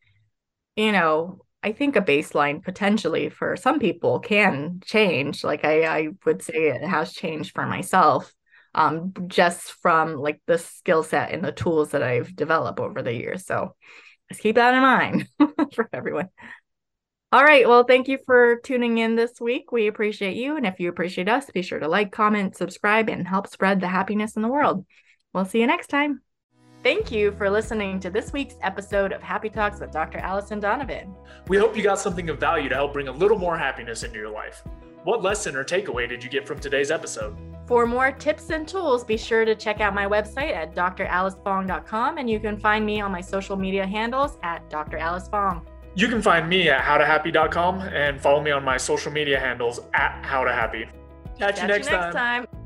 you 0.75 0.91
know, 0.91 1.41
I 1.61 1.73
think 1.73 1.95
a 1.95 2.01
baseline 2.01 2.63
potentially 2.63 3.29
for 3.29 3.55
some 3.55 3.79
people 3.79 4.19
can 4.19 4.81
change. 4.85 5.43
Like 5.43 5.65
I, 5.65 5.83
I 5.83 6.07
would 6.25 6.41
say 6.41 6.69
it 6.69 6.83
has 6.83 7.13
changed 7.13 7.53
for 7.53 7.65
myself, 7.65 8.33
um, 8.73 9.13
just 9.27 9.73
from 9.81 10.15
like 10.15 10.41
the 10.45 10.57
skill 10.57 11.03
set 11.03 11.31
and 11.31 11.43
the 11.43 11.51
tools 11.51 11.91
that 11.91 12.03
I've 12.03 12.35
developed 12.35 12.79
over 12.79 13.01
the 13.01 13.13
years. 13.13 13.45
So 13.45 13.75
just 14.29 14.41
keep 14.41 14.55
that 14.55 14.73
in 14.73 14.81
mind 14.81 15.29
for 15.73 15.89
everyone. 15.91 16.29
All 17.31 17.43
right. 17.43 17.67
Well, 17.67 17.83
thank 17.83 18.07
you 18.07 18.17
for 18.25 18.59
tuning 18.63 18.97
in 18.97 19.15
this 19.15 19.39
week. 19.39 19.71
We 19.71 19.87
appreciate 19.87 20.35
you. 20.35 20.57
And 20.57 20.65
if 20.65 20.79
you 20.79 20.89
appreciate 20.89 21.29
us, 21.29 21.45
be 21.51 21.61
sure 21.61 21.77
to 21.77 21.87
like, 21.87 22.11
comment, 22.11 22.57
subscribe, 22.57 23.07
and 23.07 23.27
help 23.27 23.47
spread 23.47 23.81
the 23.81 23.87
happiness 23.87 24.35
in 24.35 24.41
the 24.41 24.47
world. 24.47 24.85
We'll 25.33 25.45
see 25.45 25.59
you 25.59 25.67
next 25.67 25.87
time. 25.87 26.21
Thank 26.81 27.11
you 27.11 27.33
for 27.33 27.49
listening 27.49 27.99
to 27.99 28.09
this 28.09 28.31
week's 28.31 28.55
episode 28.61 29.11
of 29.11 29.21
Happy 29.21 29.49
Talks 29.49 29.81
with 29.81 29.91
Dr. 29.91 30.19
Alice 30.19 30.51
and 30.51 30.61
Donovan. 30.61 31.13
We 31.49 31.57
hope 31.57 31.75
you 31.75 31.83
got 31.83 31.99
something 31.99 32.29
of 32.29 32.39
value 32.39 32.69
to 32.69 32.75
help 32.75 32.93
bring 32.93 33.09
a 33.09 33.11
little 33.11 33.37
more 33.37 33.57
happiness 33.57 34.03
into 34.03 34.17
your 34.17 34.29
life. 34.29 34.63
What 35.03 35.21
lesson 35.21 35.57
or 35.57 35.65
takeaway 35.65 36.07
did 36.07 36.23
you 36.23 36.29
get 36.29 36.47
from 36.47 36.59
today's 36.59 36.89
episode? 36.89 37.35
For 37.67 37.85
more 37.85 38.13
tips 38.13 38.49
and 38.49 38.65
tools, 38.65 39.03
be 39.03 39.17
sure 39.17 39.43
to 39.43 39.55
check 39.55 39.81
out 39.81 39.93
my 39.93 40.05
website 40.05 40.53
at 40.53 40.73
dralicefong.com 40.73 42.17
and 42.17 42.29
you 42.29 42.39
can 42.39 42.57
find 42.57 42.85
me 42.85 43.01
on 43.01 43.11
my 43.11 43.21
social 43.21 43.57
media 43.57 43.85
handles 43.85 44.37
at 44.43 44.69
Dr. 44.69 44.97
Alice 44.97 45.27
Fong. 45.27 45.67
You 45.95 46.07
can 46.07 46.21
find 46.21 46.47
me 46.47 46.69
at 46.69 46.81
howtohappy.com 46.81 47.81
and 47.81 48.21
follow 48.21 48.41
me 48.41 48.51
on 48.51 48.63
my 48.63 48.77
social 48.77 49.11
media 49.11 49.37
handles 49.37 49.81
at 49.93 50.23
howtohappy. 50.23 50.89
Catch, 51.37 51.57
Catch 51.57 51.61
you 51.61 51.67
next, 51.67 51.85
you 51.87 51.97
next 51.97 52.15
time. 52.15 52.45
time. 52.45 52.58